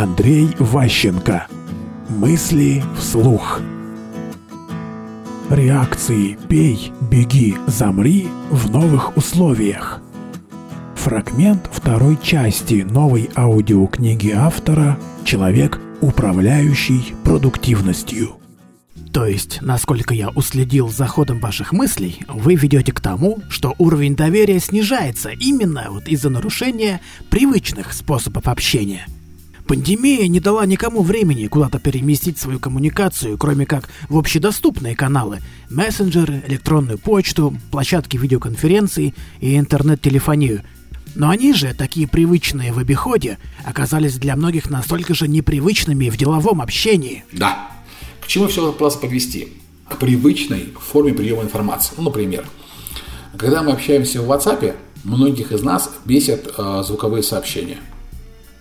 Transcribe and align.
Андрей 0.00 0.48
Ващенко. 0.58 1.46
Мысли 2.08 2.82
вслух. 2.98 3.60
Реакции 5.50 6.38
«пей», 6.48 6.90
«беги», 7.10 7.58
«замри» 7.66 8.26
в 8.50 8.70
новых 8.70 9.14
условиях. 9.18 10.00
Фрагмент 10.94 11.68
второй 11.70 12.16
части 12.22 12.86
новой 12.88 13.28
аудиокниги 13.36 14.30
автора 14.30 14.98
«Человек, 15.22 15.78
управляющий 16.00 17.12
продуктивностью». 17.22 18.36
То 19.12 19.26
есть, 19.26 19.60
насколько 19.60 20.14
я 20.14 20.30
уследил 20.30 20.88
за 20.88 21.06
ходом 21.06 21.40
ваших 21.40 21.72
мыслей, 21.72 22.20
вы 22.26 22.54
ведете 22.54 22.92
к 22.92 23.00
тому, 23.00 23.40
что 23.50 23.74
уровень 23.76 24.16
доверия 24.16 24.60
снижается 24.60 25.28
именно 25.28 25.88
вот 25.90 26.08
из-за 26.08 26.30
нарушения 26.30 27.02
привычных 27.28 27.92
способов 27.92 28.48
общения. 28.48 29.04
Пандемия 29.70 30.26
не 30.26 30.40
дала 30.40 30.66
никому 30.66 31.04
времени 31.04 31.46
куда-то 31.46 31.78
переместить 31.78 32.38
свою 32.38 32.58
коммуникацию, 32.58 33.38
кроме 33.38 33.66
как 33.66 33.88
в 34.08 34.18
общедоступные 34.18 34.96
каналы, 34.96 35.38
мессенджеры, 35.70 36.42
электронную 36.48 36.98
почту, 36.98 37.56
площадки 37.70 38.16
видеоконференций 38.16 39.14
и 39.38 39.56
интернет-телефонию. 39.56 40.64
Но 41.14 41.30
они 41.30 41.52
же, 41.52 41.72
такие 41.72 42.08
привычные 42.08 42.72
в 42.72 42.80
обиходе, 42.80 43.38
оказались 43.64 44.16
для 44.16 44.34
многих 44.34 44.70
настолько 44.70 45.14
же 45.14 45.28
непривычными 45.28 46.10
в 46.10 46.16
деловом 46.16 46.60
общении. 46.60 47.22
Да, 47.30 47.70
чему 48.26 48.48
все 48.48 48.72
пытался 48.72 48.98
подвести? 48.98 49.52
К 49.88 49.98
привычной 49.98 50.72
форме 50.80 51.12
приема 51.12 51.44
информации. 51.44 51.94
Ну, 51.96 52.02
например, 52.02 52.44
когда 53.36 53.62
мы 53.62 53.70
общаемся 53.70 54.20
в 54.20 54.28
WhatsApp, 54.32 54.74
многих 55.04 55.52
из 55.52 55.62
нас 55.62 55.92
бесят 56.04 56.52
э, 56.58 56.82
звуковые 56.84 57.22
сообщения. 57.22 57.78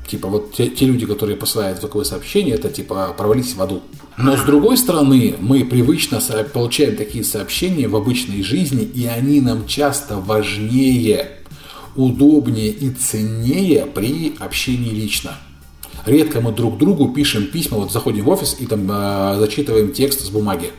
Типа 0.09 0.27
вот 0.27 0.53
те, 0.53 0.67
те 0.69 0.85
люди, 0.85 1.05
которые 1.05 1.37
посылают 1.37 1.79
звуковые 1.79 2.05
сообщения, 2.05 2.53
это 2.53 2.69
типа 2.69 3.13
провались 3.15 3.53
в 3.53 3.61
аду. 3.61 3.83
Но 4.17 4.35
с 4.35 4.41
другой 4.41 4.75
стороны, 4.75 5.35
мы 5.39 5.63
привычно 5.63 6.19
получаем 6.51 6.95
такие 6.95 7.23
сообщения 7.23 7.87
в 7.87 7.95
обычной 7.95 8.41
жизни, 8.41 8.83
и 8.83 9.05
они 9.05 9.39
нам 9.39 9.67
часто 9.67 10.17
важнее, 10.17 11.29
удобнее 11.95 12.69
и 12.69 12.89
ценнее 12.89 13.85
при 13.85 14.35
общении 14.39 14.89
лично. 14.89 15.37
Редко 16.07 16.41
мы 16.41 16.53
друг 16.53 16.79
другу 16.79 17.09
пишем 17.09 17.45
письма, 17.45 17.77
вот 17.77 17.91
заходим 17.91 18.23
в 18.23 18.29
офис 18.29 18.57
и 18.59 18.65
там 18.65 18.89
э, 18.91 19.35
зачитываем 19.37 19.93
текст 19.93 20.21
с 20.21 20.29
бумаги. 20.29 20.71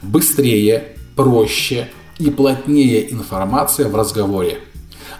Быстрее, 0.00 0.96
проще 1.16 1.90
и 2.18 2.30
плотнее 2.30 3.12
информация 3.12 3.88
в 3.88 3.94
разговоре. 3.94 4.60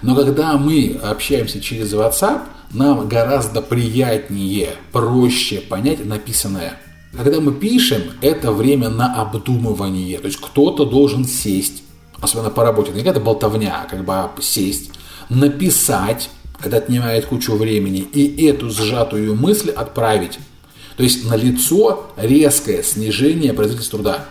Но 0.01 0.17
когда 0.17 0.57
мы 0.57 0.99
общаемся 1.03 1.61
через 1.61 1.93
WhatsApp, 1.93 2.41
нам 2.73 3.09
гораздо 3.09 3.63
приятнее, 3.63 4.71
проще 4.93 5.61
понять 5.61 6.05
написанное. 6.05 6.75
Когда 7.17 7.41
мы 7.41 7.53
пишем, 7.53 8.03
это 8.23 8.53
время 8.53 8.89
на 8.89 9.21
обдумывание. 9.21 10.19
То 10.19 10.27
есть 10.27 10.41
кто-то 10.41 10.85
должен 10.85 11.25
сесть, 11.25 11.83
особенно 12.21 12.51
по 12.51 12.63
работе, 12.63 12.93
не 12.93 12.99
какая-то 12.99 13.21
болтовня, 13.21 13.83
а 13.83 13.89
как 13.89 14.05
бы 14.05 14.43
сесть, 14.43 14.93
написать, 15.29 16.31
это 16.63 16.77
отнимает 16.77 17.27
кучу 17.27 17.57
времени, 17.57 18.01
и 18.01 18.47
эту 18.47 18.71
сжатую 18.71 19.35
мысль 19.35 19.71
отправить. 19.71 20.39
То 20.97 21.03
есть 21.03 21.29
на 21.29 21.35
лицо 21.35 22.11
резкое 22.17 22.83
снижение 22.83 23.55
производительности 23.55 23.91
труда. 23.91 24.27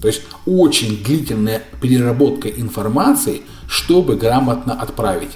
То 0.00 0.08
есть 0.08 0.22
очень 0.46 1.02
длительная 1.02 1.62
переработка 1.80 2.48
информации, 2.48 3.42
чтобы 3.68 4.16
грамотно 4.16 4.74
отправить. 4.74 5.32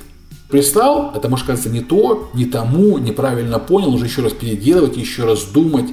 Прислал, 0.52 1.12
это 1.14 1.28
может 1.28 1.46
казаться 1.46 1.70
не 1.70 1.80
то, 1.80 2.30
не 2.34 2.44
тому, 2.44 2.98
неправильно 2.98 3.58
понял, 3.58 3.92
уже 3.94 4.04
еще 4.04 4.22
раз 4.22 4.34
переделывать, 4.34 4.96
еще 4.98 5.24
раз 5.24 5.44
думать. 5.44 5.86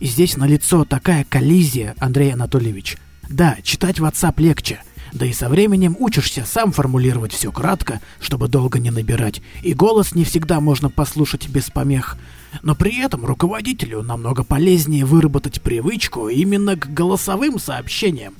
И 0.00 0.06
здесь 0.06 0.36
на 0.36 0.46
лицо 0.46 0.84
такая 0.84 1.26
коллизия, 1.28 1.94
Андрей 1.98 2.32
Анатольевич. 2.34 2.98
Да, 3.28 3.56
читать 3.64 3.98
WhatsApp 3.98 4.34
легче– 4.36 4.80
да 5.12 5.24
и 5.24 5.32
со 5.32 5.48
временем 5.48 5.96
учишься 5.98 6.44
сам 6.44 6.72
формулировать 6.72 7.32
все 7.32 7.50
кратко, 7.50 8.00
чтобы 8.20 8.48
долго 8.48 8.78
не 8.78 8.90
набирать, 8.90 9.40
и 9.62 9.72
голос 9.72 10.14
не 10.14 10.24
всегда 10.24 10.60
можно 10.60 10.90
послушать 10.90 11.48
без 11.48 11.70
помех. 11.70 12.18
Но 12.62 12.74
при 12.74 13.00
этом 13.00 13.24
руководителю 13.24 14.02
намного 14.02 14.44
полезнее 14.44 15.06
выработать 15.06 15.62
привычку 15.62 16.28
именно 16.28 16.76
к 16.76 16.92
голосовым 16.92 17.58
сообщениям. 17.58 18.34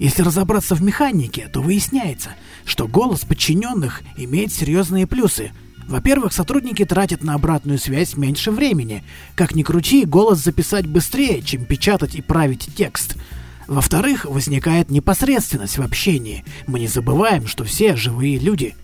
Если 0.00 0.22
разобраться 0.22 0.74
в 0.74 0.82
механике, 0.82 1.48
то 1.52 1.60
выясняется, 1.60 2.30
что 2.64 2.88
голос 2.88 3.20
подчиненных 3.20 4.02
имеет 4.16 4.50
серьезные 4.50 5.06
плюсы. 5.06 5.52
Во-первых, 5.86 6.32
сотрудники 6.32 6.84
тратят 6.86 7.22
на 7.22 7.34
обратную 7.34 7.78
связь 7.78 8.16
меньше 8.16 8.50
времени. 8.50 9.04
Как 9.34 9.54
ни 9.54 9.62
крути, 9.62 10.06
голос 10.06 10.38
записать 10.38 10.86
быстрее, 10.86 11.42
чем 11.42 11.66
печатать 11.66 12.16
и 12.16 12.22
править 12.22 12.68
текст– 12.74 13.16
во-вторых, 13.70 14.24
возникает 14.24 14.90
непосредственность 14.90 15.78
в 15.78 15.82
общении. 15.82 16.44
Мы 16.66 16.80
не 16.80 16.88
забываем, 16.88 17.46
что 17.46 17.62
все 17.62 17.94
живые 17.94 18.36
люди. 18.36 18.74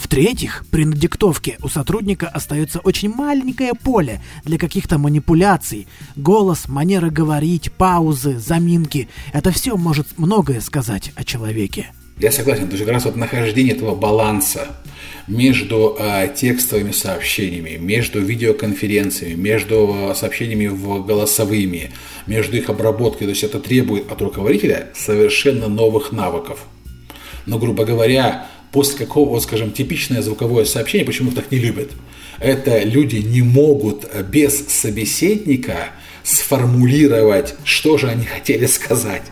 В-третьих, 0.00 0.64
при 0.70 0.86
надиктовке 0.86 1.58
у 1.62 1.68
сотрудника 1.68 2.26
остается 2.26 2.80
очень 2.80 3.10
маленькое 3.14 3.74
поле 3.74 4.22
для 4.44 4.56
каких-то 4.56 4.96
манипуляций. 4.96 5.86
Голос, 6.16 6.68
манера 6.68 7.10
говорить, 7.10 7.70
паузы, 7.70 8.38
заминки– 8.38 9.08
это 9.34 9.50
все 9.50 9.76
может 9.76 10.18
многое 10.18 10.62
сказать 10.62 11.12
о 11.16 11.22
человеке. 11.22 11.92
Я 12.18 12.32
согласен, 12.32 12.66
то 12.66 12.72
есть 12.72 12.84
как 12.84 12.94
раз 12.94 13.04
вот 13.04 13.16
нахождение 13.16 13.74
этого 13.74 13.94
баланса 13.94 14.68
между 15.28 15.96
э, 15.98 16.32
текстовыми 16.34 16.92
сообщениями, 16.92 17.76
между 17.76 18.20
видеоконференциями, 18.20 19.34
между 19.34 20.12
сообщениями 20.16 20.68
в 20.68 21.04
голосовыми, 21.04 21.90
между 22.26 22.56
их 22.56 22.70
обработкой, 22.70 23.26
то 23.26 23.30
есть 23.30 23.44
это 23.44 23.60
требует 23.60 24.10
от 24.10 24.20
руководителя 24.22 24.88
совершенно 24.94 25.68
новых 25.68 26.10
навыков. 26.10 26.64
Но, 27.46 27.58
грубо 27.58 27.84
говоря, 27.84 28.46
после 28.72 28.98
какого, 28.98 29.30
вот, 29.30 29.42
скажем, 29.42 29.72
типичное 29.72 30.22
звуковое 30.22 30.64
сообщение, 30.64 31.06
почему 31.06 31.32
так 31.32 31.50
не 31.50 31.58
любят, 31.58 31.90
это 32.38 32.82
люди 32.82 33.16
не 33.16 33.42
могут 33.42 34.06
без 34.30 34.66
собеседника 34.68 35.90
сформулировать, 36.22 37.54
что 37.64 37.98
же 37.98 38.08
они 38.08 38.24
хотели 38.24 38.66
сказать 38.66 39.22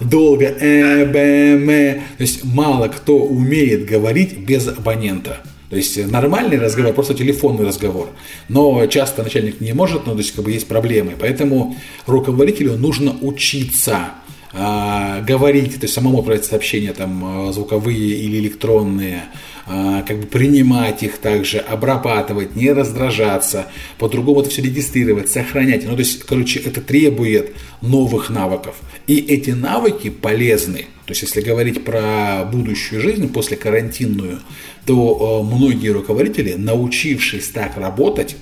долго, 0.00 0.46
э, 0.46 1.06
б, 1.06 1.18
м. 1.18 2.00
То 2.16 2.22
есть 2.22 2.44
мало 2.44 2.88
кто 2.88 3.18
умеет 3.18 3.86
говорить 3.86 4.38
без 4.38 4.68
абонента. 4.68 5.42
То 5.70 5.76
есть 5.76 6.10
нормальный 6.10 6.58
разговор, 6.58 6.94
просто 6.94 7.14
телефонный 7.14 7.66
разговор. 7.66 8.08
Но 8.48 8.86
часто 8.86 9.22
начальник 9.22 9.60
не 9.60 9.72
может, 9.74 10.06
но 10.06 10.12
ну, 10.12 10.18
то 10.18 10.22
есть 10.22 10.34
как 10.34 10.44
бы 10.44 10.50
есть 10.50 10.66
проблемы. 10.66 11.12
Поэтому 11.18 11.76
руководителю 12.06 12.78
нужно 12.78 13.14
учиться 13.20 14.12
говорить, 14.52 15.74
то 15.74 15.82
есть 15.82 15.94
самому 15.94 16.18
отправлять 16.18 16.44
сообщения 16.44 16.92
там 16.92 17.52
звуковые 17.52 18.18
или 18.18 18.38
электронные, 18.38 19.24
э, 19.66 20.02
как 20.06 20.20
бы 20.20 20.26
принимать 20.26 21.02
их 21.02 21.18
также, 21.18 21.58
обрабатывать, 21.58 22.56
не 22.56 22.72
раздражаться, 22.72 23.66
по-другому 23.98 24.40
это 24.40 24.50
все 24.50 24.62
регистрировать, 24.62 25.28
сохранять. 25.28 25.84
Ну, 25.84 25.92
то 25.92 25.98
есть, 25.98 26.24
короче, 26.24 26.60
это 26.60 26.80
требует 26.80 27.54
новых 27.82 28.30
навыков. 28.30 28.76
И 29.06 29.16
эти 29.16 29.50
навыки 29.50 30.08
полезны. 30.08 30.86
То 31.04 31.12
есть, 31.12 31.22
если 31.22 31.40
говорить 31.42 31.84
про 31.84 32.48
будущую 32.50 33.02
жизнь 33.02 33.30
после 33.32 33.56
карантинную, 33.56 34.40
то 34.86 35.42
многие 35.42 35.90
руководители, 35.90 36.54
научившись 36.54 37.48
так 37.48 37.76
работать, 37.76 38.36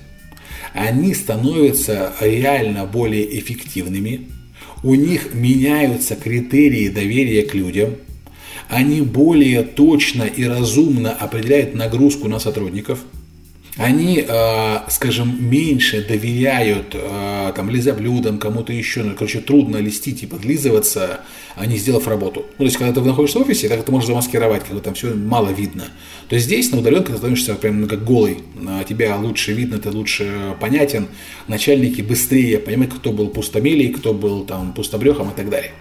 они 0.73 1.15
становятся 1.15 2.13
реально 2.21 2.85
более 2.85 3.39
эффективными, 3.39 4.29
у 4.83 4.95
них 4.95 5.35
меняются 5.35 6.17
критерии 6.17 6.89
доверия 6.89 7.43
к 7.43 7.55
людям, 7.55 7.95
они 8.69 9.01
более 9.01 9.63
точно 9.63 10.25
и 10.25 10.45
разумно 10.45 11.13
определяют 11.13 11.75
нагрузку 11.75 12.29
на 12.29 12.39
сотрудников– 12.39 13.01
они, 13.77 14.25
э, 14.27 14.79
скажем, 14.89 15.37
меньше 15.39 16.03
доверяют 16.03 16.95
э, 16.95 17.53
там 17.55 17.69
лизоблюдам, 17.69 18.39
кому-то 18.39 18.73
еще, 18.73 19.03
ну, 19.03 19.15
короче, 19.15 19.41
трудно 19.41 19.77
листить 19.77 20.23
и 20.23 20.27
подлизываться, 20.27 21.21
а 21.57 21.67
не 21.67 21.77
сделав 21.77 22.09
работу. 22.09 22.47
Ну, 22.53 22.57
то 22.59 22.65
есть, 22.65 22.79
когда 22.79 22.99
ты 22.99 23.07
находишься 23.07 23.39
в 23.39 23.43
офисе, 23.43 23.69
так 23.69 23.85
ты 23.85 23.93
можешь 23.93 24.07
замаскировать, 24.07 24.65
когда 24.65 24.81
там 24.81 24.95
все 24.95 25.15
мало 25.15 25.51
видно. 25.51 25.85
То 26.29 26.37
есть 26.37 26.47
здесь 26.47 26.73
на 26.73 26.79
удаленке 26.79 27.13
ты 27.13 27.19
становишься 27.19 27.55
прям 27.55 27.83
ну, 27.83 27.87
как 27.87 28.03
голый, 28.03 28.39
тебя 28.89 29.15
лучше 29.17 29.53
видно, 29.53 29.79
ты 29.79 29.91
лучше 29.91 30.57
понятен, 30.59 31.09
начальники 31.47 32.01
быстрее 32.01 32.59
понимают, 32.59 32.95
кто 32.95 33.13
был 33.13 33.29
пустомелей, 33.29 33.91
кто 33.91 34.15
был 34.15 34.45
там 34.45 34.73
пустобрехом 34.73 35.31
и 35.31 35.35
так 35.35 35.51
далее. 35.51 35.73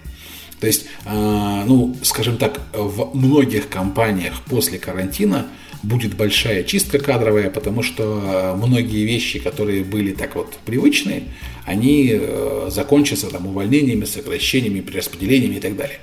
То 0.66 0.70
есть, 0.70 0.88
э, 1.06 1.64
ну, 1.68 1.96
скажем 2.02 2.38
так, 2.38 2.60
в 2.74 3.16
многих 3.16 3.70
компаниях 3.70 4.42
после 4.50 4.80
карантина– 4.80 5.46
будет 5.86 6.16
большая 6.16 6.64
чистка 6.64 7.00
кадровая, 7.00 7.50
потому 7.50 7.84
что 7.84 8.22
э, 8.24 8.56
многие 8.56 9.06
вещи, 9.06 9.40
которые 9.40 9.84
были 9.84 10.12
так 10.12 10.36
вот 10.36 10.58
привычные, 10.66 11.24
они 11.66 12.10
э, 12.12 12.70
закончатся 12.72 13.28
там 13.28 13.46
увольнениями, 13.48 14.06
сокращениями, 14.06 14.82
перераспределениями 14.82 15.56
и 15.56 15.60
так 15.60 15.76
далее. 15.76 16.00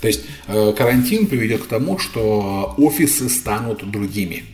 То 0.00 0.06
есть 0.06 0.22
э, 0.48 0.72
карантин 0.76 1.26
приведет 1.26 1.62
к 1.62 1.66
тому, 1.66 1.98
что 1.98 2.74
офисы 2.78 3.28
станут 3.28 3.90
другими. 3.90 4.44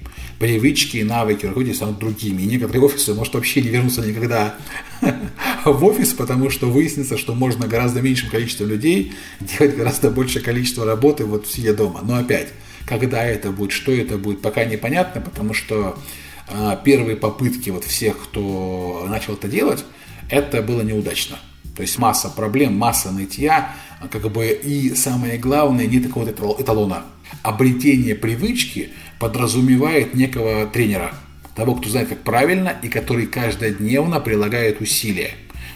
привычки 0.40 0.98
навыки 0.98 1.46
руководителей 1.46 1.76
станут 1.76 1.98
другими. 1.98 2.42
И 2.42 2.46
некоторые 2.46 2.82
офисы, 2.82 3.14
может, 3.14 3.34
вообще 3.34 3.60
не 3.62 3.68
вернутся 3.68 4.00
никогда 4.00 4.56
в 5.64 5.84
офис, 5.84 6.12
потому 6.12 6.50
что 6.50 6.66
выяснится, 6.66 7.16
что 7.18 7.34
можно 7.34 7.66
гораздо 7.66 8.00
меньшим 8.00 8.30
количеством 8.30 8.68
людей 8.68 9.12
делать 9.40 9.76
гораздо 9.76 10.10
большее 10.10 10.42
количество 10.42 10.84
работы 10.84 11.24
вот 11.24 11.46
сидя 11.46 11.74
дома. 11.74 12.00
Но 12.02 12.16
опять, 12.16 12.48
когда 12.86 13.24
это 13.24 13.50
будет, 13.50 13.72
что 13.72 13.92
это 13.92 14.18
будет, 14.18 14.42
пока 14.42 14.64
непонятно, 14.64 15.20
потому 15.20 15.54
что 15.54 15.98
э, 16.48 16.76
первые 16.84 17.16
попытки 17.16 17.70
вот 17.70 17.84
всех, 17.84 18.18
кто 18.18 19.06
начал 19.08 19.34
это 19.34 19.48
делать, 19.48 19.84
это 20.30 20.62
было 20.62 20.82
неудачно. 20.82 21.38
То 21.76 21.82
есть 21.82 21.98
масса 21.98 22.28
проблем, 22.28 22.76
масса 22.76 23.10
нытья, 23.10 23.74
как 24.10 24.30
бы 24.30 24.46
и 24.48 24.94
самое 24.94 25.38
главное, 25.38 25.86
нет 25.86 26.04
такого 26.04 26.28
эталона. 26.28 27.04
Обретение 27.42 28.14
привычки 28.14 28.90
подразумевает 29.18 30.14
некого 30.14 30.66
тренера, 30.66 31.14
того, 31.54 31.74
кто 31.76 31.88
знает, 31.88 32.08
как 32.08 32.22
правильно 32.22 32.76
и 32.82 32.88
который 32.88 33.26
каждодневно 33.26 34.20
прилагает 34.20 34.80
усилия. 34.80 35.30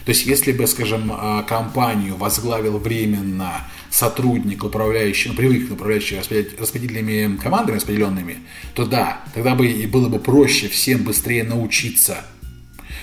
То 0.05 0.11
есть, 0.11 0.25
если 0.25 0.51
бы, 0.51 0.67
скажем, 0.67 1.11
а, 1.11 1.43
компанию 1.43 2.15
возглавил 2.15 2.77
временно 2.77 3.67
сотрудник, 3.89 4.63
управляющий, 4.63 5.29
ну, 5.29 5.35
привык 5.35 5.71
управляющий 5.71 6.17
распределительными 6.17 7.37
командами 7.37 7.77
распределенными, 7.77 8.37
то 8.75 8.85
да, 8.85 9.21
тогда 9.33 9.55
бы 9.55 9.67
и 9.67 9.87
было 9.87 10.07
бы 10.07 10.19
проще 10.19 10.67
всем 10.67 11.03
быстрее 11.03 11.43
научиться 11.43 12.23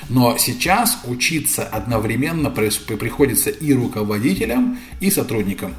но 0.09 0.37
сейчас 0.37 1.01
учиться 1.05 1.65
одновременно 1.65 2.51
приходится 2.51 3.51
и 3.51 3.73
руководителям, 3.73 4.79
и 5.01 5.11
сотрудникам. 5.11 5.75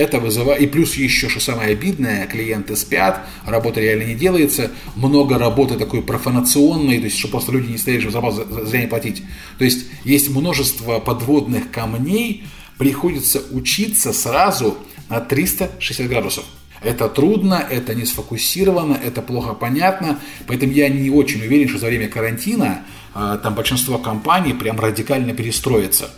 Это 0.00 0.18
вызывает, 0.18 0.62
и 0.62 0.66
плюс 0.66 0.94
еще, 0.94 1.28
что 1.28 1.40
самое 1.40 1.72
обидное, 1.72 2.26
клиенты 2.26 2.74
спят, 2.74 3.20
работа 3.44 3.82
реально 3.82 4.04
не 4.04 4.14
делается, 4.14 4.70
много 4.96 5.36
работы 5.36 5.76
такой 5.76 6.00
профанационной, 6.00 7.00
то 7.00 7.04
есть, 7.04 7.18
что 7.18 7.28
просто 7.28 7.52
люди 7.52 7.70
не 7.72 7.76
стоят, 7.76 8.00
чтобы 8.00 8.12
зарплату 8.12 8.66
зря 8.66 8.80
не 8.80 8.86
платить. 8.86 9.22
То 9.58 9.64
есть, 9.66 9.88
есть 10.04 10.30
множество 10.30 11.00
подводных 11.00 11.70
камней, 11.70 12.44
приходится 12.78 13.42
учиться 13.52 14.14
сразу 14.14 14.78
на 15.10 15.20
360 15.20 16.08
градусов. 16.08 16.44
Это 16.82 17.10
трудно, 17.10 17.62
это 17.70 17.94
не 17.94 18.06
сфокусировано, 18.06 18.98
это 19.04 19.20
плохо 19.20 19.52
понятно, 19.52 20.18
поэтому 20.46 20.72
я 20.72 20.88
не 20.88 21.10
очень 21.10 21.42
уверен, 21.42 21.68
что 21.68 21.78
за 21.78 21.88
время 21.88 22.08
карантина 22.08 22.86
а, 23.12 23.36
там 23.36 23.54
большинство 23.54 23.98
компаний 23.98 24.54
прям 24.54 24.80
радикально 24.80 25.34
перестроится. 25.34 26.08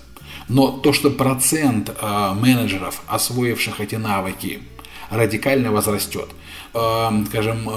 Но 0.48 0.70
то, 0.70 0.92
что 0.92 1.10
процент 1.10 1.90
а, 2.00 2.34
менеджеров, 2.34 3.02
освоивших 3.06 3.80
эти 3.80 3.96
навыки, 3.96 4.60
радикально 5.10 5.72
возрастет. 5.72 6.28
А, 6.74 7.12
скажем, 7.28 7.68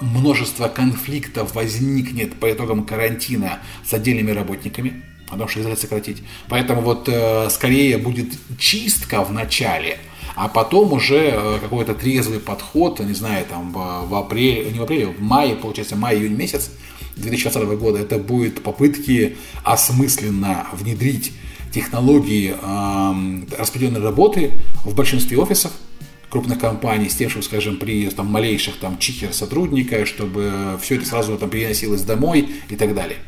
множество 0.00 0.68
конфликтов 0.68 1.54
возникнет 1.54 2.34
по 2.34 2.50
итогам 2.50 2.84
карантина 2.84 3.58
с 3.84 3.92
отдельными 3.92 4.30
работниками, 4.30 5.02
потому 5.30 5.48
что 5.48 5.60
их 5.60 5.78
сократить. 5.78 6.22
Поэтому 6.48 6.80
вот 6.80 7.08
э, 7.08 7.48
скорее 7.50 7.98
будет 7.98 8.32
чистка 8.58 9.22
в 9.22 9.32
начале, 9.32 9.98
а 10.34 10.48
потом 10.48 10.92
уже 10.92 11.32
э, 11.32 11.58
какой-то 11.60 11.94
трезвый 11.94 12.40
подход, 12.40 13.00
не 13.00 13.14
знаю, 13.14 13.44
там 13.46 13.72
в, 13.72 14.08
в 14.08 14.14
апреле, 14.14 14.70
не 14.70 14.78
в 14.78 14.82
апреле, 14.82 15.06
в 15.06 15.20
мае, 15.20 15.54
получается, 15.56 15.96
май-июнь 15.96 16.34
месяц 16.34 16.70
2020 17.16 17.78
года, 17.78 17.98
это 17.98 18.18
будет 18.18 18.62
попытки 18.62 19.36
осмысленно 19.64 20.66
внедрить 20.72 21.32
технологии 21.72 22.54
э, 22.60 23.56
распределенной 23.58 24.00
работы 24.00 24.52
в 24.84 24.94
большинстве 24.94 25.38
офисов, 25.38 25.72
крупных 26.30 26.58
компаний 26.58 27.08
с 27.08 27.14
тем, 27.14 27.30
чтобы, 27.30 27.44
скажем, 27.44 27.78
при 27.78 28.08
там, 28.10 28.26
малейших 28.26 28.76
там 28.76 28.98
чихер 28.98 29.32
сотрудника, 29.32 30.04
чтобы 30.06 30.78
все 30.80 30.96
это 30.96 31.06
сразу 31.06 31.36
там 31.38 31.50
переносилось 31.50 32.02
домой 32.02 32.48
и 32.68 32.76
так 32.76 32.94
далее 32.94 33.18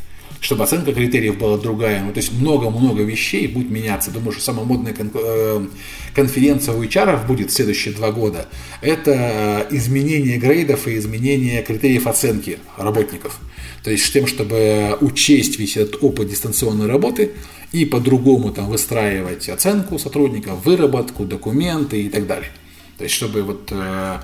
чтобы 0.41 0.65
оценка 0.65 0.93
критериев 0.93 1.39
была 1.39 1.59
другая. 1.59 2.03
Ну, 2.03 2.13
то 2.13 2.19
есть 2.19 2.33
много-много 2.33 3.03
вещей 3.03 3.47
будет 3.47 3.71
меняться. 3.71 4.11
Думаю, 4.11 4.33
что 4.33 4.41
самая 4.41 4.65
модная 4.65 4.95
э, 4.99 5.67
конференция 6.15 6.75
у 6.75 6.83
HR 6.83 7.27
будет 7.27 7.53
следующие 7.53 7.95
два 7.95 8.11
года. 8.11 8.49
Это 8.81 9.67
изменение 9.71 10.39
грейдов 10.39 10.89
и 10.89 10.97
изменение 10.97 11.63
критериев 11.63 12.07
оценки 12.07 12.59
работников. 12.79 13.39
То 13.85 13.91
есть 13.91 14.07
с 14.07 14.11
тем, 14.11 14.27
чтобы 14.27 14.97
учесть 15.01 15.59
весь 15.59 15.77
этот 15.77 16.03
опыт 16.03 16.29
дистанционной 16.29 16.87
работы 16.87 17.33
и 17.73 17.85
по-другому 17.85 18.51
там 18.51 18.69
выстраивать 18.69 19.49
оценку 19.49 19.99
сотрудников, 19.99 20.65
выработку, 20.65 21.25
документы 21.25 22.03
и 22.03 22.09
так 22.09 22.27
далее. 22.27 22.51
То 22.97 23.05
есть 23.05 23.15
чтобы, 23.15 23.43
вот, 23.43 23.73
э, 23.73 24.19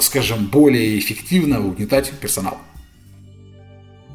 скажем, 0.00 0.46
более 0.46 0.98
эффективно 0.98 1.66
угнетать 1.66 2.10
персонал. 2.20 2.58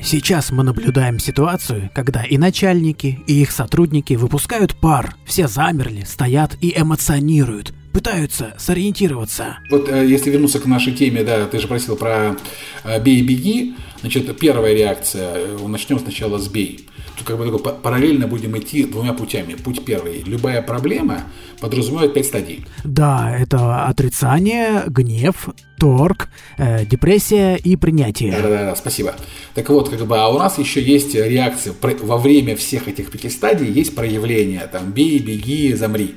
Сейчас 0.04 0.52
мы 0.52 0.64
наблюдаем 0.64 1.18
ситуацию, 1.18 1.90
когда 1.94 2.24
и 2.24 2.38
начальники, 2.38 3.20
и 3.26 3.42
их 3.42 3.52
сотрудники 3.52 4.16
выпускают 4.16 4.76
пар, 4.76 5.16
все 5.26 5.48
замерли, 5.48 6.04
стоят 6.04 6.58
и 6.60 6.74
эмоционируют, 6.78 7.74
пытаются 7.94 8.54
сориентироваться. 8.57 9.60
Вот 9.69 9.88
э, 9.90 10.06
если 10.06 10.31
вернуться 10.31 10.60
к 10.60 10.66
нашей 10.66 10.94
теме, 10.94 11.24
да, 11.24 11.45
ты 11.45 11.60
же 11.60 11.68
просил 11.68 11.95
про 11.95 12.36
э, 12.84 13.00
«бей 13.01 13.19
и 13.19 13.22
беги», 13.22 13.75
значит, 14.01 14.38
первая 14.40 14.74
реакция, 14.74 15.36
э, 15.36 15.68
начнем 15.68 16.00
сначала 16.00 16.40
с 16.40 16.48
«бей». 16.48 16.88
Тут 17.16 17.28
как 17.28 17.38
бы 17.38 17.45
такой, 17.45 17.74
параллельно 17.74 18.28
будем 18.28 18.57
идти 18.57 18.86
двумя 18.86 19.13
путями. 19.13 19.54
Путь 19.54 19.86
первый. 19.86 20.24
Любая 20.24 20.63
проблема 20.63 21.25
подразумевает 21.60 22.13
пять 22.13 22.25
стадий. 22.25 22.66
Да, 22.84 23.38
это 23.38 23.86
отрицание, 23.86 24.84
гнев, 24.88 25.50
торг, 25.78 26.30
э, 26.57 26.86
депрессия 26.86 27.56
и 27.56 27.75
принятие. 27.75 28.31
Да, 28.31 28.42
да, 28.42 28.50
да, 28.50 28.75
спасибо. 28.75 29.16
Так 29.54 29.69
вот, 29.69 29.89
как 29.89 30.00
бы, 30.07 30.18
а 30.18 30.30
у 30.30 30.39
нас 30.39 30.57
еще 30.57 30.81
есть 30.81 31.13
реакции. 31.13 31.72
Во 32.01 32.18
время 32.18 32.56
всех 32.56 32.88
этих 32.88 33.12
пяти 33.12 33.30
стадий 33.30 33.72
есть 33.72 33.94
проявления. 33.94 34.68
Там, 34.72 34.92
бей, 34.92 35.19
беги, 35.19 35.74
замри. 35.74 36.16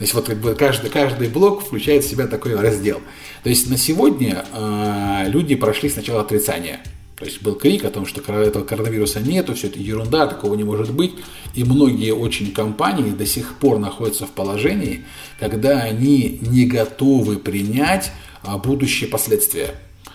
То 0.00 0.04
есть 0.04 0.14
вот 0.14 0.24
как 0.24 0.38
бы 0.38 0.54
каждый, 0.54 0.88
каждый 0.88 1.28
блок 1.28 1.62
включает 1.62 2.04
в 2.04 2.08
себя 2.08 2.26
такой 2.26 2.54
раздел. 2.54 3.02
То 3.42 3.50
есть 3.50 3.68
на 3.68 3.76
сегодня 3.76 4.46
э, 4.50 5.24
люди 5.28 5.54
прошли 5.56 5.90
сначала 5.90 6.22
отрицание. 6.22 6.80
То 7.16 7.26
есть 7.26 7.42
был 7.42 7.54
крик 7.54 7.84
о 7.84 7.90
том, 7.90 8.06
что 8.06 8.22
этого 8.32 8.64
коронавируса 8.64 9.20
нету, 9.20 9.54
все 9.54 9.66
это 9.66 9.78
ерунда, 9.78 10.26
такого 10.26 10.54
не 10.54 10.64
может 10.64 10.90
быть. 10.94 11.16
И 11.54 11.64
многие 11.64 12.14
очень 12.14 12.50
компании 12.50 13.10
до 13.10 13.26
сих 13.26 13.56
пор 13.56 13.78
находятся 13.78 14.24
в 14.24 14.30
положении, 14.30 15.04
когда 15.38 15.82
они 15.82 16.38
не 16.40 16.64
готовы 16.64 17.36
принять 17.36 18.10
а, 18.42 18.56
будущие 18.56 19.10
последствия. 19.10 19.74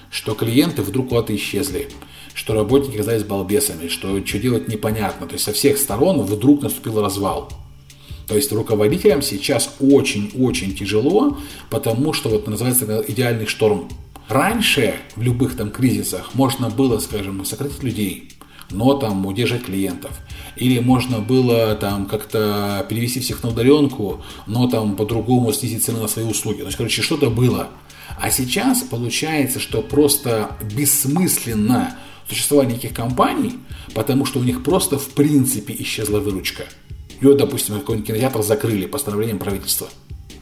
Что 0.09 0.33
клиенты 0.33 0.81
вдруг 0.81 1.09
куда-то 1.09 1.35
исчезли, 1.35 1.89
что 2.33 2.55
работники 2.55 2.95
оказались 2.95 3.23
балбесами, 3.23 3.87
что 3.87 4.25
что 4.25 4.39
делать 4.39 4.67
непонятно. 4.67 5.27
То 5.27 5.33
есть 5.33 5.45
со 5.45 5.53
всех 5.53 5.77
сторон 5.77 6.23
вдруг 6.23 6.63
наступил 6.63 7.03
развал. 7.03 7.51
То 8.27 8.35
есть 8.35 8.51
руководителям 8.51 9.21
сейчас 9.21 9.75
очень-очень 9.79 10.75
тяжело, 10.75 11.37
потому 11.69 12.13
что 12.13 12.29
вот 12.29 12.47
называется 12.47 13.03
идеальный 13.07 13.45
шторм. 13.45 13.89
Раньше 14.27 14.95
в 15.15 15.21
любых 15.21 15.55
там 15.55 15.69
кризисах 15.69 16.33
можно 16.33 16.69
было, 16.69 16.97
скажем, 16.99 17.45
сократить 17.45 17.83
людей, 17.83 18.31
но 18.71 18.95
там 18.95 19.25
удержать 19.25 19.65
клиентов. 19.65 20.11
Или 20.55 20.79
можно 20.79 21.19
было 21.19 21.75
там 21.75 22.07
как-то 22.07 22.85
перевести 22.89 23.19
всех 23.19 23.43
на 23.43 23.49
удаленку, 23.49 24.23
но 24.47 24.67
там 24.67 24.95
по-другому 24.95 25.53
снизить 25.53 25.83
цены 25.83 25.99
на 25.99 26.07
свои 26.07 26.25
услуги. 26.25 26.59
То 26.59 26.65
есть, 26.65 26.77
короче, 26.77 27.01
что-то 27.03 27.29
было. 27.29 27.69
А 28.19 28.31
сейчас 28.31 28.81
получается, 28.81 29.59
что 29.59 29.81
просто 29.81 30.55
бессмысленно 30.75 31.95
существование 32.27 32.77
этих 32.77 32.93
компаний, 32.93 33.59
потому 33.93 34.25
что 34.25 34.39
у 34.39 34.43
них 34.43 34.63
просто 34.63 34.97
в 34.97 35.09
принципе 35.09 35.75
исчезла 35.77 36.19
выручка. 36.19 36.63
Ее, 37.21 37.35
допустим, 37.35 37.79
какой-нибудь 37.79 38.07
кинотеатр 38.07 38.41
закрыли 38.41 38.85
постановлением 38.85 39.39
правительства. 39.39 39.87